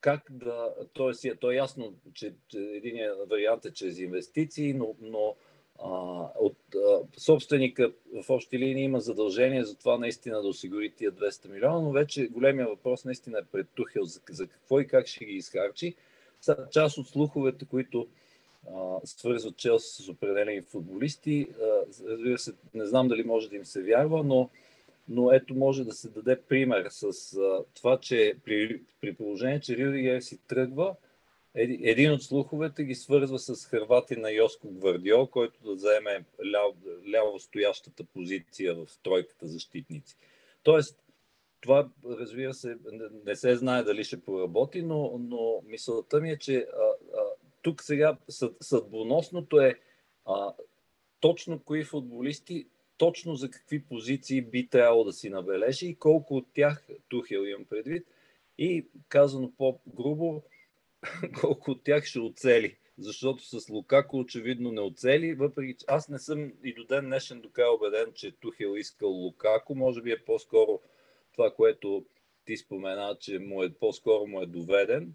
как 0.00 0.22
да, 0.30 0.74
т.е. 0.94 1.34
то 1.34 1.50
е 1.50 1.54
ясно, 1.54 1.94
че, 2.14 2.34
че 2.48 2.58
един 2.58 2.98
вариант 3.30 3.64
е 3.64 3.72
чрез 3.72 3.98
инвестиции, 3.98 4.74
но, 4.74 4.96
но 5.00 5.28
а, 5.28 5.53
от 5.78 6.56
собственика 7.18 7.92
в 8.12 8.30
общи 8.30 8.58
линии 8.58 8.84
има 8.84 9.00
задължение 9.00 9.64
за 9.64 9.76
това 9.76 9.98
наистина 9.98 10.42
да 10.42 10.48
осигури 10.48 10.90
тия 10.90 11.12
200 11.12 11.48
милиона, 11.48 11.80
но 11.80 11.90
вече 11.90 12.26
големия 12.26 12.68
въпрос 12.68 13.04
наистина 13.04 13.38
е 13.38 13.44
пред 13.52 13.68
Тухел 13.74 14.04
за, 14.04 14.20
за 14.30 14.46
какво 14.46 14.80
и 14.80 14.86
как 14.86 15.06
ще 15.06 15.24
ги 15.24 15.32
изхарчи. 15.32 15.94
Част 16.70 16.98
от 16.98 17.08
слуховете, 17.08 17.64
които 17.64 18.06
а, 18.74 19.00
свързват 19.04 19.56
Челси 19.56 20.02
с 20.02 20.08
определени 20.08 20.62
футболисти, 20.62 21.46
а, 21.62 21.64
разбира 22.08 22.38
се, 22.38 22.52
не 22.74 22.86
знам 22.86 23.08
дали 23.08 23.24
може 23.24 23.48
да 23.48 23.56
им 23.56 23.64
се 23.64 23.82
вярва, 23.82 24.24
но, 24.24 24.50
но 25.08 25.32
ето 25.32 25.54
може 25.54 25.84
да 25.84 25.92
се 25.92 26.08
даде 26.08 26.40
пример 26.48 26.86
с 26.90 27.34
а, 27.36 27.64
това, 27.74 28.00
че 28.00 28.34
при, 28.44 28.82
при 29.00 29.14
положение, 29.14 29.60
че 29.60 29.78
Рюдигер 29.78 30.20
си 30.20 30.38
тръгва, 30.48 30.94
един 31.54 32.12
от 32.12 32.22
слуховете 32.22 32.84
ги 32.84 32.94
свързва 32.94 33.38
с 33.38 33.66
Хрвати 33.66 34.16
на 34.16 34.30
Йоско 34.30 34.70
Гвардиол, 34.70 35.26
който 35.26 35.60
да 35.64 35.76
заеме 35.76 36.24
ляво, 36.52 36.76
ляво 37.12 37.38
стоящата 37.38 38.04
позиция 38.04 38.74
в 38.74 38.86
тройката 39.02 39.46
защитници. 39.46 40.16
Тоест, 40.62 41.04
това, 41.60 41.88
разбира 42.04 42.54
се, 42.54 42.76
не 43.24 43.36
се 43.36 43.56
знае 43.56 43.82
дали 43.82 44.04
ще 44.04 44.22
проработи, 44.22 44.82
но, 44.82 45.18
но 45.18 45.62
мисълта 45.66 46.20
ми 46.20 46.30
е, 46.30 46.38
че 46.38 46.56
а, 46.56 46.82
а, 46.82 47.22
тук 47.62 47.82
сега 47.82 48.16
съд, 48.28 48.56
съдбоносното 48.60 49.60
е 49.60 49.74
а, 50.26 50.54
точно 51.20 51.58
кои 51.58 51.84
футболисти, 51.84 52.66
точно 52.96 53.34
за 53.34 53.50
какви 53.50 53.84
позиции 53.84 54.42
би 54.42 54.68
трябвало 54.68 55.04
да 55.04 55.12
си 55.12 55.30
набележи 55.30 55.86
и 55.86 55.94
колко 55.94 56.36
от 56.36 56.46
тях, 56.54 56.88
Тухел 57.08 57.40
имам 57.40 57.64
предвид, 57.64 58.06
и 58.58 58.86
казано 59.08 59.52
по-грубо, 59.58 60.42
колко 61.40 61.70
от 61.70 61.84
тях 61.84 62.04
ще 62.04 62.18
оцели. 62.18 62.76
Защото 62.98 63.60
с 63.60 63.68
Лукако 63.68 64.18
очевидно 64.18 64.72
не 64.72 64.80
оцели, 64.80 65.34
въпреки 65.34 65.74
че 65.78 65.84
аз 65.88 66.08
не 66.08 66.18
съм 66.18 66.52
и 66.64 66.74
до 66.74 66.84
ден 66.84 67.04
днешен 67.04 67.40
докрай 67.40 67.68
убеден, 67.68 68.12
че 68.14 68.32
Тухел 68.32 68.76
искал 68.76 69.10
Лукако. 69.10 69.74
Може 69.74 70.02
би 70.02 70.12
е 70.12 70.24
по-скоро 70.24 70.80
това, 71.32 71.50
което 71.50 72.04
ти 72.44 72.56
спомена, 72.56 73.16
че 73.20 73.38
му 73.38 73.62
е, 73.62 73.70
по-скоро 73.70 74.26
му 74.26 74.42
е 74.42 74.46
доведен. 74.46 75.14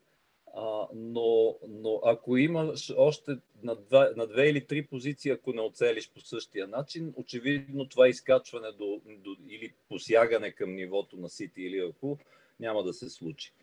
А, 0.55 0.87
но, 0.95 1.57
но 1.67 2.01
ако 2.05 2.37
имаш 2.37 2.93
още 2.97 3.37
на, 3.63 3.75
два, 3.75 4.09
на 4.15 4.27
две 4.27 4.49
или 4.49 4.67
три 4.67 4.85
позиции, 4.85 5.31
ако 5.31 5.53
не 5.53 5.61
оцелиш 5.61 6.11
по 6.11 6.21
същия 6.21 6.67
начин, 6.67 7.13
очевидно 7.15 7.89
това 7.89 8.07
изкачване 8.07 8.71
до, 8.71 9.01
до, 9.05 9.35
или 9.49 9.73
посягане 9.89 10.51
към 10.51 10.75
нивото 10.75 11.17
на 11.17 11.29
Сити 11.29 11.61
или 11.61 11.75
Ливърпул 11.75 12.17
няма 12.59 12.83
да 12.83 12.93
се 12.93 13.09
случи. 13.09 13.53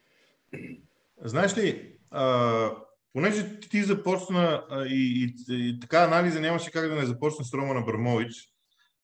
Знаеш 1.25 1.57
ли, 1.57 1.93
а, 2.11 2.71
понеже 3.13 3.61
ти 3.61 3.83
започна 3.83 4.65
а, 4.71 4.85
и, 4.85 5.25
и, 5.25 5.35
и 5.69 5.81
така 5.81 6.05
анализа 6.05 6.41
нямаше 6.41 6.71
как 6.71 6.89
да 6.89 6.95
не 6.95 7.07
започне 7.07 7.45
с 7.45 7.55
Роман 7.55 7.77
Абрамович, 7.77 8.49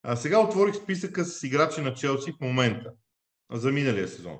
а 0.03 0.17
сега 0.17 0.39
отворих 0.39 0.75
списъка 0.75 1.25
с 1.25 1.43
играчи 1.43 1.81
на 1.81 1.95
Челси 1.95 2.33
в 2.33 2.41
момента, 2.41 2.91
за 3.53 3.73
миналия 3.73 4.09
сезон. 4.09 4.39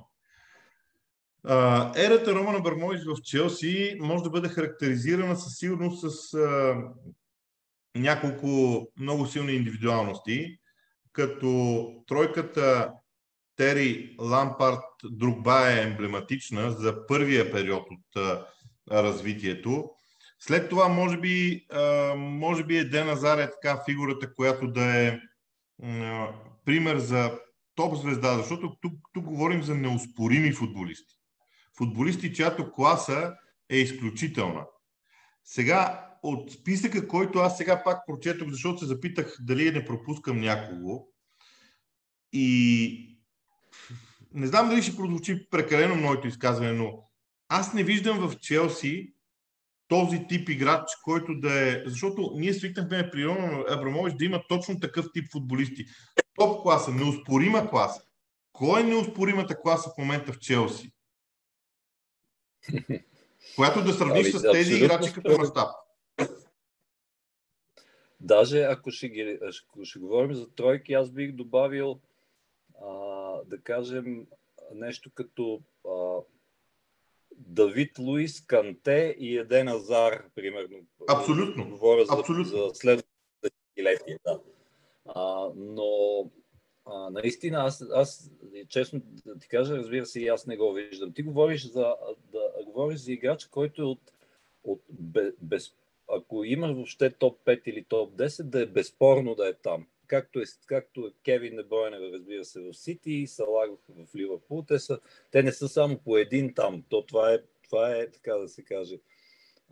А, 1.45 1.93
ерата 1.97 2.35
Роман 2.35 2.57
Абрамович 2.57 3.01
в 3.05 3.23
Челси 3.23 3.97
може 4.01 4.25
да 4.25 4.31
бъде 4.31 4.49
характеризирана 4.49 5.37
със 5.37 5.59
сигурност 5.59 6.11
с 6.11 6.35
а, 6.35 6.77
няколко 7.97 8.83
много 8.99 9.27
силни 9.27 9.53
индивидуалности, 9.53 10.59
като 11.13 11.87
тройката 12.07 12.93
Тери 13.57 14.17
Лампард 14.21 14.81
Другба 15.05 15.73
е 15.73 15.83
емблематична 15.83 16.71
за 16.71 17.07
първия 17.07 17.53
период 17.53 17.87
от 17.91 18.43
развитието. 18.91 19.91
След 20.39 20.69
това, 20.69 20.89
може 20.89 21.19
би, 21.19 21.67
може 22.17 22.65
би 22.65 22.77
Еден 22.77 23.09
Азар 23.09 23.39
е 23.39 23.51
така 23.51 23.83
фигурата, 23.85 24.35
която 24.35 24.67
да 24.69 25.07
е 25.07 25.19
пример 26.65 26.99
за 26.99 27.39
топ 27.75 27.97
звезда, 27.97 28.39
защото 28.39 28.77
тук, 28.81 28.93
тук 29.13 29.25
говорим 29.25 29.63
за 29.63 29.75
неуспорими 29.75 30.53
футболисти. 30.53 31.15
Футболисти, 31.79 32.33
чиято 32.33 32.73
класа 32.73 33.35
е 33.71 33.77
изключителна. 33.77 34.65
Сега, 35.45 36.09
от 36.23 36.53
списъка, 36.53 37.09
който 37.09 37.39
аз 37.39 37.59
сега 37.59 37.83
пак 37.85 38.07
прочетох, 38.07 38.49
защото 38.51 38.79
се 38.79 38.87
запитах 38.87 39.37
дали 39.41 39.71
не 39.71 39.85
пропускам 39.85 40.41
някого, 40.41 41.07
и 42.33 43.12
не 44.35 44.47
знам 44.47 44.69
дали 44.69 44.83
ще 44.83 44.97
прозвучи 44.97 45.47
прекалено 45.51 45.95
моето 45.95 46.29
изказване, 46.29 46.73
но 46.73 47.05
аз 47.49 47.75
не 47.75 47.85
виждам 47.85 48.29
в 48.29 48.39
Челси 48.39 49.15
този 49.89 50.27
тип 50.29 50.49
играч, 50.49 50.89
който 51.05 51.35
да 51.35 51.71
е... 51.71 51.83
Защото 51.87 52.33
ние 52.35 52.55
свикнахме 52.55 53.11
при 53.11 53.23
Абрамович 53.69 54.15
да 54.15 54.25
има 54.25 54.43
точно 54.49 54.81
такъв 54.81 55.07
тип 55.15 55.33
футболисти. 55.33 55.85
Топ 56.35 56.63
класа, 56.63 56.91
неуспорима 56.91 57.71
класа. 57.71 58.03
Кой 58.53 58.81
е 58.81 58.85
неуспоримата 58.85 59.61
класа 59.61 59.91
в 59.91 59.99
момента 59.99 60.33
в 60.33 60.39
Челси? 60.39 60.93
Която 63.57 63.85
да 63.85 63.93
сравниш 63.93 64.27
ами, 64.27 64.33
с 64.33 64.53
тези 64.53 64.75
играчи 64.75 65.13
като 65.13 65.39
мащаб. 65.39 65.69
Даже 68.21 68.63
ако 68.63 68.91
ще, 68.91 69.09
ги, 69.09 69.39
ако 69.43 69.85
ще 69.85 69.99
говорим 69.99 70.35
за 70.35 70.55
тройки, 70.55 70.93
аз 70.93 71.11
бих 71.11 71.33
добавил 71.33 72.01
а, 72.81 73.41
да 73.45 73.61
кажем 73.61 74.27
нещо 74.75 75.11
като 75.15 75.61
а, 75.89 76.21
Давид 77.37 77.99
Луис, 77.99 78.47
Канте 78.47 79.17
и 79.19 79.39
Еден 79.39 79.69
Азар, 79.69 80.25
примерно. 80.35 80.77
Абсолютно. 81.09 81.71
Говоря 81.71 82.05
за, 82.05 82.19
Абсолютно. 82.19 82.45
за 82.45 82.71
следващото 82.75 83.13
десетилетие, 83.43 84.19
да. 84.25 84.41
А, 85.07 85.51
но 85.57 85.91
а, 86.85 87.11
наистина, 87.11 87.59
аз, 87.59 87.85
аз, 87.93 88.31
честно 88.69 89.01
да 89.27 89.39
ти 89.39 89.49
кажа, 89.49 89.77
разбира 89.77 90.07
се, 90.07 90.21
и 90.21 90.29
аз 90.29 90.47
не 90.47 90.57
го 90.57 90.73
виждам. 90.73 91.13
Ти 91.13 91.23
говориш 91.23 91.67
за, 91.67 91.95
да, 92.33 92.65
говориш 92.65 93.01
за 93.01 93.13
играч, 93.13 93.45
който 93.45 93.83
е 93.83 93.85
от, 93.85 94.13
от 94.65 94.83
без, 95.41 95.75
ако 96.09 96.45
има 96.45 96.73
въобще 96.73 97.11
топ 97.11 97.45
5 97.45 97.63
или 97.65 97.85
топ 97.85 98.15
10, 98.15 98.43
да 98.43 98.63
е 98.63 98.67
безспорно 98.67 99.35
да 99.35 99.49
е 99.49 99.55
там. 99.55 99.87
Както 100.13 100.41
е, 100.41 100.45
както 100.67 101.07
е 101.07 101.13
Кевин 101.25 101.57
Дебойне, 101.57 101.99
разбира 102.13 102.45
се, 102.45 102.61
в 102.61 102.75
Сити 102.75 103.13
и 103.13 103.27
Салах 103.27 103.71
в 103.89 104.15
Ливърпул. 104.17 104.65
Те, 104.69 104.79
са, 104.79 105.01
те 105.31 105.43
не 105.43 105.53
са 105.53 105.69
само 105.69 105.99
по 105.99 106.19
един 106.19 106.55
там. 106.55 106.85
То 106.89 107.07
това 107.07 107.33
е, 107.33 107.39
това 107.63 107.97
е 107.97 108.11
така 108.11 108.35
да 108.35 108.49
се 108.49 108.65
каже, 108.65 109.01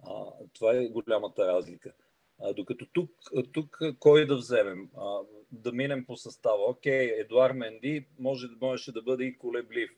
а, 0.03 0.24
това 0.53 0.76
е 0.76 0.88
голямата 0.88 1.47
разлика. 1.47 1.93
А, 2.38 2.55
докато 2.55 2.86
тук, 2.93 3.11
тук 3.53 3.78
кой 3.99 4.26
да 4.26 4.36
вземем? 4.36 4.91
А, 4.97 5.20
да 5.53 5.72
минем 5.72 6.05
по 6.07 6.16
състава. 6.16 6.70
Окей, 6.70 7.20
Едуар 7.20 7.53
Менди 7.53 8.07
може, 8.18 8.47
можеше 8.61 8.93
да 8.93 9.03
бъде 9.03 9.24
и 9.24 9.38
колеблив. 9.38 9.91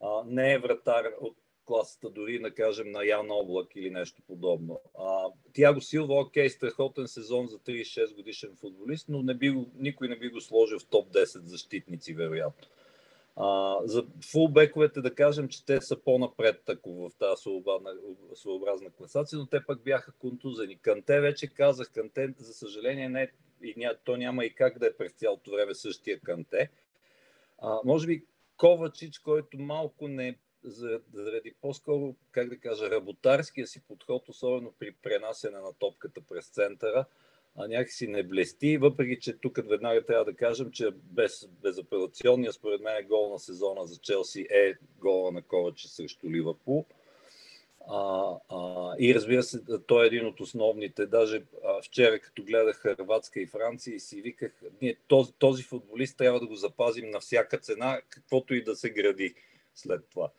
А, 0.00 0.22
не 0.26 0.52
е 0.52 0.58
вратар 0.58 1.04
от 1.20 1.36
класата 1.68 2.10
дори, 2.10 2.38
да 2.38 2.54
кажем, 2.54 2.90
на 2.90 3.04
Ян 3.04 3.30
Облак 3.30 3.66
или 3.76 3.90
нещо 3.90 4.22
подобно. 4.26 4.80
А, 4.98 5.24
Тяго 5.54 5.80
Силва, 5.80 6.20
окей, 6.20 6.50
страхотен 6.50 7.08
сезон 7.08 7.46
за 7.46 7.58
36 7.58 8.14
годишен 8.14 8.56
футболист, 8.60 9.08
но 9.08 9.22
не 9.22 9.34
би, 9.34 9.66
никой 9.76 10.08
не 10.08 10.16
би 10.16 10.28
го 10.28 10.40
сложил 10.40 10.78
в 10.78 10.86
топ 10.86 11.12
10 11.12 11.24
защитници, 11.44 12.14
вероятно. 12.14 12.68
А, 13.36 13.76
за 13.84 14.06
фулбековете 14.32 15.00
да 15.00 15.14
кажем, 15.14 15.48
че 15.48 15.66
те 15.66 15.80
са 15.80 15.96
по-напред 15.96 16.62
ако 16.68 16.90
в 16.90 17.10
тази 17.18 17.42
своеобразна 18.34 18.90
класация, 18.90 19.38
но 19.38 19.46
те 19.46 19.64
пък 19.66 19.82
бяха 19.82 20.12
контузени. 20.12 20.78
Канте 20.78 21.20
вече 21.20 21.46
казах, 21.46 21.92
Канте 21.92 22.34
за 22.38 22.52
съжаление 22.52 23.08
не, 23.08 23.32
и 23.62 23.74
ня, 23.76 23.94
то 24.04 24.16
няма 24.16 24.44
и 24.44 24.54
как 24.54 24.78
да 24.78 24.86
е 24.86 24.96
през 24.96 25.12
цялото 25.12 25.50
време 25.50 25.74
същия 25.74 26.20
Канте. 26.20 26.70
А, 27.58 27.78
може 27.84 28.06
би 28.06 28.24
Ковачич, 28.56 29.18
който 29.18 29.58
малко 29.58 30.08
не 30.08 30.38
заради 31.12 31.54
по-скоро, 31.60 32.14
как 32.30 32.48
да 32.48 32.56
кажа, 32.56 32.90
работарския 32.90 33.66
си 33.66 33.82
подход, 33.88 34.28
особено 34.28 34.72
при 34.78 34.92
пренасене 34.92 35.58
на 35.58 35.72
топката 35.78 36.20
през 36.28 36.48
центъра, 36.48 37.04
а 37.56 37.68
някакси 37.68 38.08
не 38.08 38.22
блести, 38.22 38.78
въпреки 38.78 39.20
че 39.20 39.32
тук 39.32 39.58
веднага 39.68 40.04
трябва 40.04 40.24
да 40.24 40.34
кажем, 40.34 40.70
че 40.70 40.90
без, 40.90 41.48
безапелационния 41.62 42.52
според 42.52 42.80
мен 42.80 43.06
гол 43.06 43.32
на 43.32 43.38
сезона 43.38 43.86
за 43.86 43.96
Челси 43.96 44.46
е 44.50 44.74
гола 44.98 45.32
на 45.32 45.42
Ковачи 45.42 45.88
срещу 45.88 46.30
Ливърпул. 46.30 46.86
А, 47.90 48.34
а, 48.48 48.94
и 48.98 49.14
разбира 49.14 49.42
се, 49.42 49.60
той 49.86 50.04
е 50.04 50.06
един 50.06 50.26
от 50.26 50.40
основните. 50.40 51.06
Даже 51.06 51.42
а, 51.64 51.82
вчера, 51.82 52.20
като 52.20 52.44
гледах 52.44 52.76
Хрватска 52.76 53.40
и 53.40 53.46
Франция 53.46 53.94
и 53.94 54.00
си 54.00 54.22
виках, 54.22 54.52
ние 54.82 54.96
този, 55.08 55.32
този 55.38 55.62
футболист 55.62 56.18
трябва 56.18 56.40
да 56.40 56.46
го 56.46 56.54
запазим 56.54 57.10
на 57.10 57.20
всяка 57.20 57.58
цена, 57.58 58.00
каквото 58.08 58.54
и 58.54 58.64
да 58.64 58.76
се 58.76 58.90
гради 58.90 59.34
след 59.74 60.08
това. 60.10 60.30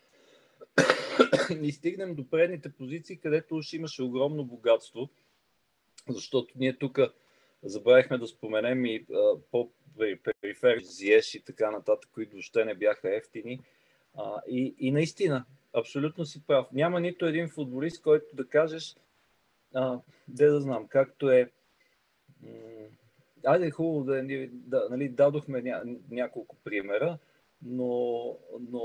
и 1.61 1.71
стигнем 1.71 2.15
до 2.15 2.29
предните 2.29 2.71
позиции, 2.71 3.17
където 3.17 3.55
уж 3.55 3.73
имаше 3.73 4.03
огромно 4.03 4.43
богатство, 4.43 5.09
защото 6.09 6.53
ние 6.55 6.77
тук 6.77 6.99
забравихме 7.63 8.17
да 8.17 8.27
споменем 8.27 8.85
и 8.85 9.05
по 9.51 9.71
перифери 10.41 10.83
Зиеш 10.83 11.35
и 11.35 11.43
така 11.43 11.71
нататък, 11.71 12.09
които 12.13 12.31
въобще 12.31 12.65
не 12.65 12.75
бяха 12.75 13.15
ефтини. 13.15 13.59
А, 14.17 14.41
и, 14.47 14.75
и 14.79 14.91
наистина, 14.91 15.45
абсолютно 15.73 16.25
си 16.25 16.43
прав. 16.47 16.67
Няма 16.71 16.99
нито 16.99 17.25
един 17.25 17.49
футболист, 17.49 18.01
който 18.01 18.35
да 18.35 18.47
кажеш, 18.47 18.95
а, 19.73 19.99
де 20.27 20.45
да 20.45 20.61
знам, 20.61 20.87
както 20.87 21.29
е. 21.29 21.51
М- 22.43 22.49
айде 23.45 23.71
хубаво 23.71 24.03
да, 24.03 24.23
да 24.51 24.87
нали, 24.89 25.09
дадохме 25.09 25.61
ня, 25.61 25.83
няколко 26.11 26.55
примера 26.63 27.17
но, 27.65 28.35
но 28.71 28.83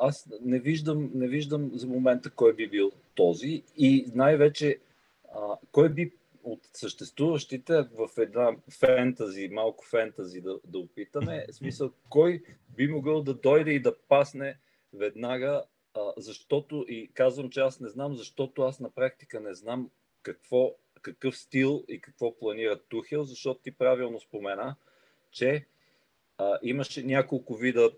аз 0.00 0.28
не 0.40 0.58
виждам, 0.58 1.10
не 1.14 1.28
виждам 1.28 1.70
за 1.74 1.86
момента 1.86 2.30
кой 2.30 2.54
би 2.54 2.68
бил 2.68 2.92
този 3.14 3.62
и 3.76 4.06
най-вече 4.14 4.78
а, 5.34 5.56
кой 5.72 5.88
би 5.88 6.12
от 6.44 6.60
съществуващите 6.72 7.82
в 7.82 8.08
една 8.18 8.56
фентази, 8.80 9.48
малко 9.52 9.84
фентази 9.86 10.40
да, 10.40 10.60
да 10.66 10.78
опитаме, 10.78 11.46
в 11.50 11.54
смисъл 11.54 11.90
кой 12.08 12.42
би 12.76 12.88
могъл 12.88 13.22
да 13.22 13.34
дойде 13.34 13.70
и 13.70 13.82
да 13.82 13.98
пасне 14.08 14.58
веднага, 14.92 15.64
а, 15.94 16.12
защото 16.16 16.84
и 16.88 17.10
казвам, 17.14 17.50
че 17.50 17.60
аз 17.60 17.80
не 17.80 17.88
знам, 17.88 18.16
защото 18.16 18.62
аз 18.62 18.80
на 18.80 18.90
практика 18.90 19.40
не 19.40 19.54
знам 19.54 19.90
какво, 20.22 20.74
какъв 21.02 21.36
стил 21.36 21.84
и 21.88 22.00
какво 22.00 22.38
планира 22.38 22.80
Тухел, 22.88 23.24
защото 23.24 23.60
ти 23.60 23.72
правилно 23.72 24.20
спомена, 24.20 24.76
че 25.30 25.66
а, 26.40 26.58
имаше 26.62 27.02
няколко 27.02 27.54
вида 27.54 27.90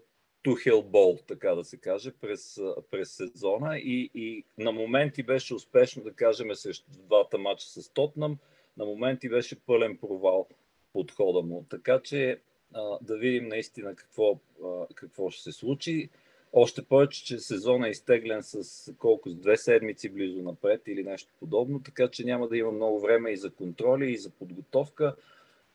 Тухел 0.43 0.83
бол, 0.83 1.19
така 1.27 1.55
да 1.55 1.65
се 1.65 1.77
каже, 1.77 2.13
през, 2.21 2.61
през 2.91 3.11
сезона 3.11 3.79
и, 3.79 4.11
и 4.15 4.45
на 4.59 4.73
моменти 4.73 5.23
беше 5.23 5.55
успешно, 5.55 6.03
да 6.03 6.13
кажем, 6.13 6.55
срещу 6.55 6.91
двата 6.91 7.39
мача 7.39 7.67
с 7.67 7.89
Тотнам, 7.89 8.39
на 8.77 8.85
моменти 8.85 9.29
беше 9.29 9.61
пълен 9.61 9.97
провал 9.97 10.49
подхода 10.93 11.43
му. 11.43 11.67
Така 11.71 12.01
че 12.05 12.41
а, 12.75 12.99
да 13.03 13.17
видим 13.17 13.49
наистина 13.49 13.95
какво, 13.95 14.41
а, 14.65 14.87
какво 14.95 15.31
ще 15.31 15.43
се 15.43 15.53
случи. 15.53 16.09
Още 16.53 16.83
повече, 16.83 17.25
че 17.25 17.39
сезона 17.39 17.89
е 17.89 17.91
изтеглен 17.91 18.43
с 18.43 18.93
колко, 18.99 19.31
с 19.31 19.35
две 19.35 19.57
седмици 19.57 20.09
близо 20.09 20.43
напред 20.43 20.83
или 20.87 21.03
нещо 21.03 21.33
подобно, 21.41 21.83
така 21.83 22.09
че 22.09 22.25
няма 22.25 22.49
да 22.49 22.57
има 22.57 22.73
много 22.73 23.01
време 23.01 23.31
и 23.31 23.37
за 23.37 23.51
контроли, 23.51 24.13
и 24.13 24.19
за 24.19 24.31
подготовка 24.31 25.17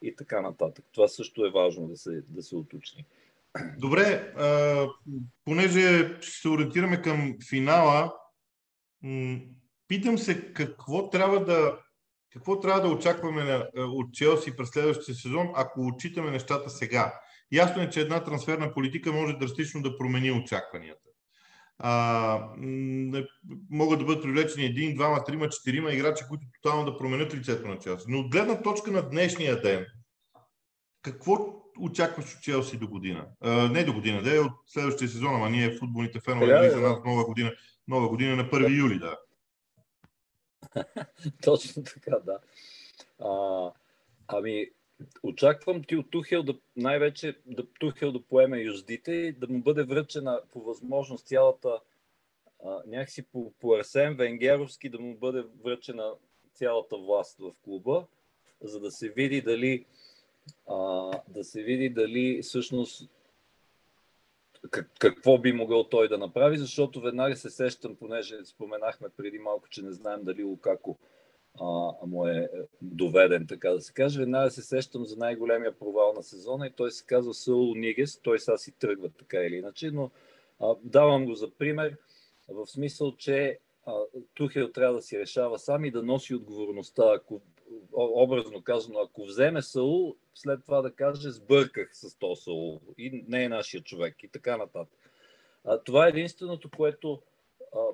и 0.02 0.16
така 0.16 0.42
нататък. 0.42 0.86
Това 0.92 1.08
също 1.08 1.46
е 1.46 1.52
важно 1.52 1.88
да 1.88 1.98
се, 1.98 2.22
да 2.28 2.44
се 2.44 2.56
уточни. 2.56 3.06
Добре, 3.78 4.34
а, 4.38 4.88
понеже 5.46 6.18
се 6.22 6.50
ориентираме 6.50 7.02
към 7.02 7.36
финала, 7.50 8.14
питам 9.88 10.18
се 10.18 10.54
какво 10.54 11.10
трябва 11.10 11.46
да, 11.46 11.80
какво 12.34 12.60
трябва 12.60 12.82
да 12.82 12.96
очакваме 12.96 13.44
на, 13.44 13.70
от 13.76 14.14
Челси 14.14 14.56
през 14.56 14.70
следващия 14.70 15.16
сезон, 15.16 15.52
ако 15.56 15.82
отчитаме 15.82 16.32
нещата 16.32 16.70
сега. 16.70 17.20
Ясно 17.52 17.82
е, 17.82 17.90
че 17.90 18.02
една 18.02 18.24
трансферна 18.24 18.74
политика 18.74 19.12
може 19.12 19.34
драстично 19.34 19.82
да 19.82 19.98
промени 19.98 20.32
очакванията. 20.32 21.07
А, 21.80 22.50
могат 23.70 24.00
да 24.00 24.06
бъдат 24.06 24.24
привлечени 24.24 24.66
един, 24.66 24.96
двама, 24.96 25.24
трима, 25.24 25.50
четирима 25.50 25.92
играчи, 25.92 26.24
които 26.30 26.46
тотално 26.54 26.92
да 26.92 26.98
променят 26.98 27.34
лицето 27.34 27.68
на 27.68 27.80
Челси. 27.80 28.06
Но 28.10 28.20
от 28.20 28.32
гледна 28.32 28.62
точка 28.62 28.92
на 28.92 29.10
днешния 29.10 29.62
ден, 29.62 29.86
какво 31.02 31.38
очакваш 31.80 32.36
от 32.36 32.42
Челси 32.42 32.78
до 32.78 32.88
година? 32.88 33.28
А, 33.42 33.70
не 33.70 33.84
до 33.84 33.94
година, 33.94 34.24
да 34.24 34.36
е 34.36 34.40
от 34.40 34.52
следващия 34.68 35.10
сезон, 35.10 35.36
ама 35.36 35.50
ние 35.50 35.78
футболните 35.78 36.20
фенове 36.20 36.46
yeah, 36.46 36.74
за 36.74 36.82
нас 36.82 36.98
нова 37.06 37.26
година, 37.26 37.52
нова 37.88 38.10
година 38.10 38.36
на 38.36 38.50
1 38.50 38.80
юли, 38.80 39.00
да. 39.00 39.18
Точно 41.44 41.84
така, 41.84 42.18
да. 42.26 42.40
А, 43.20 43.72
ами, 44.28 44.66
очаквам 45.24 45.84
ти 45.84 45.96
от 45.96 46.12
Тухел 46.12 46.44
да 46.44 46.56
най-вече 46.76 47.38
да 47.46 47.66
Тухел 47.80 48.12
да 48.12 48.22
поеме 48.22 48.62
юздите 48.62 49.12
и 49.12 49.32
да 49.32 49.48
му 49.48 49.62
бъде 49.62 49.84
връчена 49.84 50.42
по 50.52 50.62
възможност 50.62 51.28
цялата 51.28 51.80
а, 52.66 52.82
някакси 52.88 53.24
по, 53.24 53.54
по 53.60 53.74
Арсен 53.74 54.16
Венгеровски 54.16 54.90
да 54.90 55.00
му 55.00 55.18
бъде 55.18 55.44
връчена 55.64 56.14
цялата 56.54 56.98
власт 56.98 57.40
в 57.40 57.52
клуба, 57.64 58.06
за 58.62 58.80
да 58.80 58.92
се 58.92 59.10
види 59.10 59.42
дали 59.42 59.86
а, 60.68 61.12
да 61.28 61.44
се 61.44 61.64
види 61.64 61.90
дали 61.90 62.42
всъщност 62.42 63.10
как, 64.72 64.92
какво 65.00 65.38
би 65.38 65.54
могъл 65.54 65.84
той 65.84 66.08
да 66.08 66.18
направи, 66.18 66.58
защото 66.58 67.02
веднага 67.02 67.36
се 67.36 67.50
сещам, 67.50 67.96
понеже 67.96 68.46
споменахме 68.46 69.10
преди 69.18 69.40
малко, 69.40 69.70
че 69.70 69.82
не 69.82 69.92
знаем 69.92 70.24
дали 70.24 70.44
Лукако 70.44 70.98
а, 71.62 71.94
му 72.06 72.28
е 72.28 72.50
доведен, 72.82 73.48
така 73.48 73.70
да 73.70 73.82
се 73.82 73.94
каже. 73.94 74.20
Веднага 74.20 74.52
се 74.52 74.62
сещам 74.62 75.06
за 75.06 75.18
най-големия 75.18 75.80
провал 75.80 76.14
на 76.14 76.24
сезона 76.24 76.68
и 76.68 76.72
той 76.72 76.92
се 76.92 77.06
казва 77.06 77.34
Саул 77.34 77.76
Нигес. 77.76 78.20
Той 78.20 78.40
сега 78.40 78.58
си 78.58 78.72
тръгва 78.72 79.10
така 79.10 79.38
или 79.38 79.56
иначе, 79.56 79.92
но 79.92 80.12
а, 80.60 80.76
давам 80.84 81.26
го 81.26 81.36
за 81.36 81.52
пример. 81.52 81.98
В 82.50 82.68
смисъл, 82.68 83.16
че 83.16 83.60
Тухел 84.34 84.72
трябва 84.72 84.96
да 84.96 85.02
си 85.02 85.20
решава 85.20 85.60
сам 85.60 85.86
и 85.86 85.92
да 85.92 86.04
носи 86.04 86.36
отговорността. 86.36 87.04
Ако, 87.16 87.42
образно 87.94 88.62
казано, 88.62 89.00
ако 89.00 89.26
вземе 89.26 89.62
Саул, 89.62 90.16
след 90.34 90.66
това 90.66 90.82
да 90.82 90.92
каже 90.92 91.32
сбърках 91.32 91.90
с 91.92 92.18
то 92.20 92.36
Саул 92.36 92.82
и 92.98 93.26
не 93.28 93.44
е 93.44 93.50
нашия 93.50 93.84
човек 93.84 94.24
и 94.24 94.28
така 94.28 94.58
нататък. 94.58 95.00
А, 95.64 95.78
това 95.78 96.06
е 96.06 96.10
единственото, 96.10 96.70
което 96.78 97.14
а, 97.14 97.20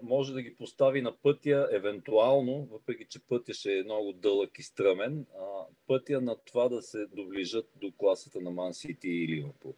може 0.02 0.34
да 0.34 0.42
ги 0.42 0.56
постави 0.56 1.02
на 1.02 1.18
пътя, 1.18 1.70
евентуално, 1.72 2.68
въпреки 2.72 3.06
че 3.10 3.28
пътя 3.28 3.54
ще 3.54 3.80
е 3.80 3.84
много 3.84 4.14
дълъг 4.14 4.60
и 4.60 4.64
стръмен, 4.64 5.26
пътя 5.88 6.22
на 6.22 6.36
това 6.46 6.70
да 6.70 6.82
се 6.82 7.06
доближат 7.06 7.70
до 7.76 7.92
класата 7.98 8.42
на 8.42 8.52
Ман 8.52 8.74
Сити 8.74 9.08
и 9.08 9.28
Ливърпул. 9.28 9.76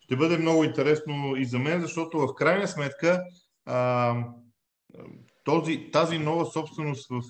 Ще 0.00 0.16
бъде 0.16 0.38
много 0.38 0.64
интересно 0.64 1.36
и 1.36 1.44
за 1.44 1.58
мен, 1.58 1.80
защото 1.80 2.18
в 2.18 2.34
крайна 2.34 2.68
сметка 2.68 3.24
а, 3.64 4.14
този, 5.44 5.90
тази 5.92 6.18
нова 6.18 6.46
собственост 6.46 7.08
в 7.10 7.22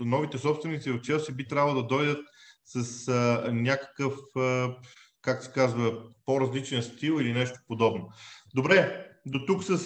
новите 0.00 0.38
собственици 0.38 0.90
в 0.90 1.00
Челси 1.00 1.34
би 1.34 1.48
трябвало 1.48 1.82
да 1.82 1.86
дойдат 1.86 2.26
с 2.64 3.08
а, 3.08 3.52
някакъв, 3.52 4.14
а, 4.36 4.76
как 5.22 5.42
се 5.42 5.52
казва, 5.52 6.02
по-различен 6.24 6.82
стил 6.82 7.20
или 7.20 7.32
нещо 7.32 7.58
подобно. 7.68 8.08
Добре, 8.54 9.07
до 9.30 9.46
тук 9.46 9.64
с 9.64 9.78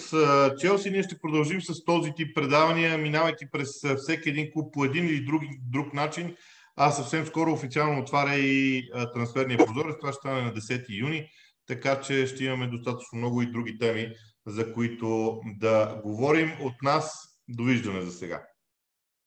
Челси 0.59 0.89
ние 0.89 1.03
ще 1.03 1.19
продължим 1.19 1.61
с 1.61 1.83
този 1.85 2.11
тип 2.15 2.35
предавания, 2.35 2.97
минавайки 2.97 3.45
през 3.51 3.69
всеки 3.97 4.29
един 4.29 4.51
клуб 4.53 4.73
по 4.73 4.85
един 4.85 5.05
или 5.05 5.25
друг, 5.25 5.41
друг 5.71 5.93
начин. 5.93 6.35
А 6.75 6.91
съвсем 6.91 7.25
скоро 7.25 7.51
официално 7.51 8.01
отваря 8.01 8.35
и 8.35 8.83
трансферния 9.13 9.57
прозорец. 9.57 9.95
Това 9.99 10.11
ще 10.11 10.19
стане 10.19 10.41
на 10.41 10.53
10 10.53 10.99
юни, 10.99 11.27
така 11.67 12.01
че 12.01 12.27
ще 12.27 12.45
имаме 12.45 12.67
достатъчно 12.67 13.17
много 13.17 13.41
и 13.41 13.51
други 13.51 13.77
теми, 13.77 14.07
за 14.45 14.73
които 14.73 15.39
да 15.59 16.01
говорим. 16.05 16.51
От 16.61 16.73
нас 16.83 17.13
довиждане 17.47 18.01
за 18.01 18.11
сега. 18.11 18.43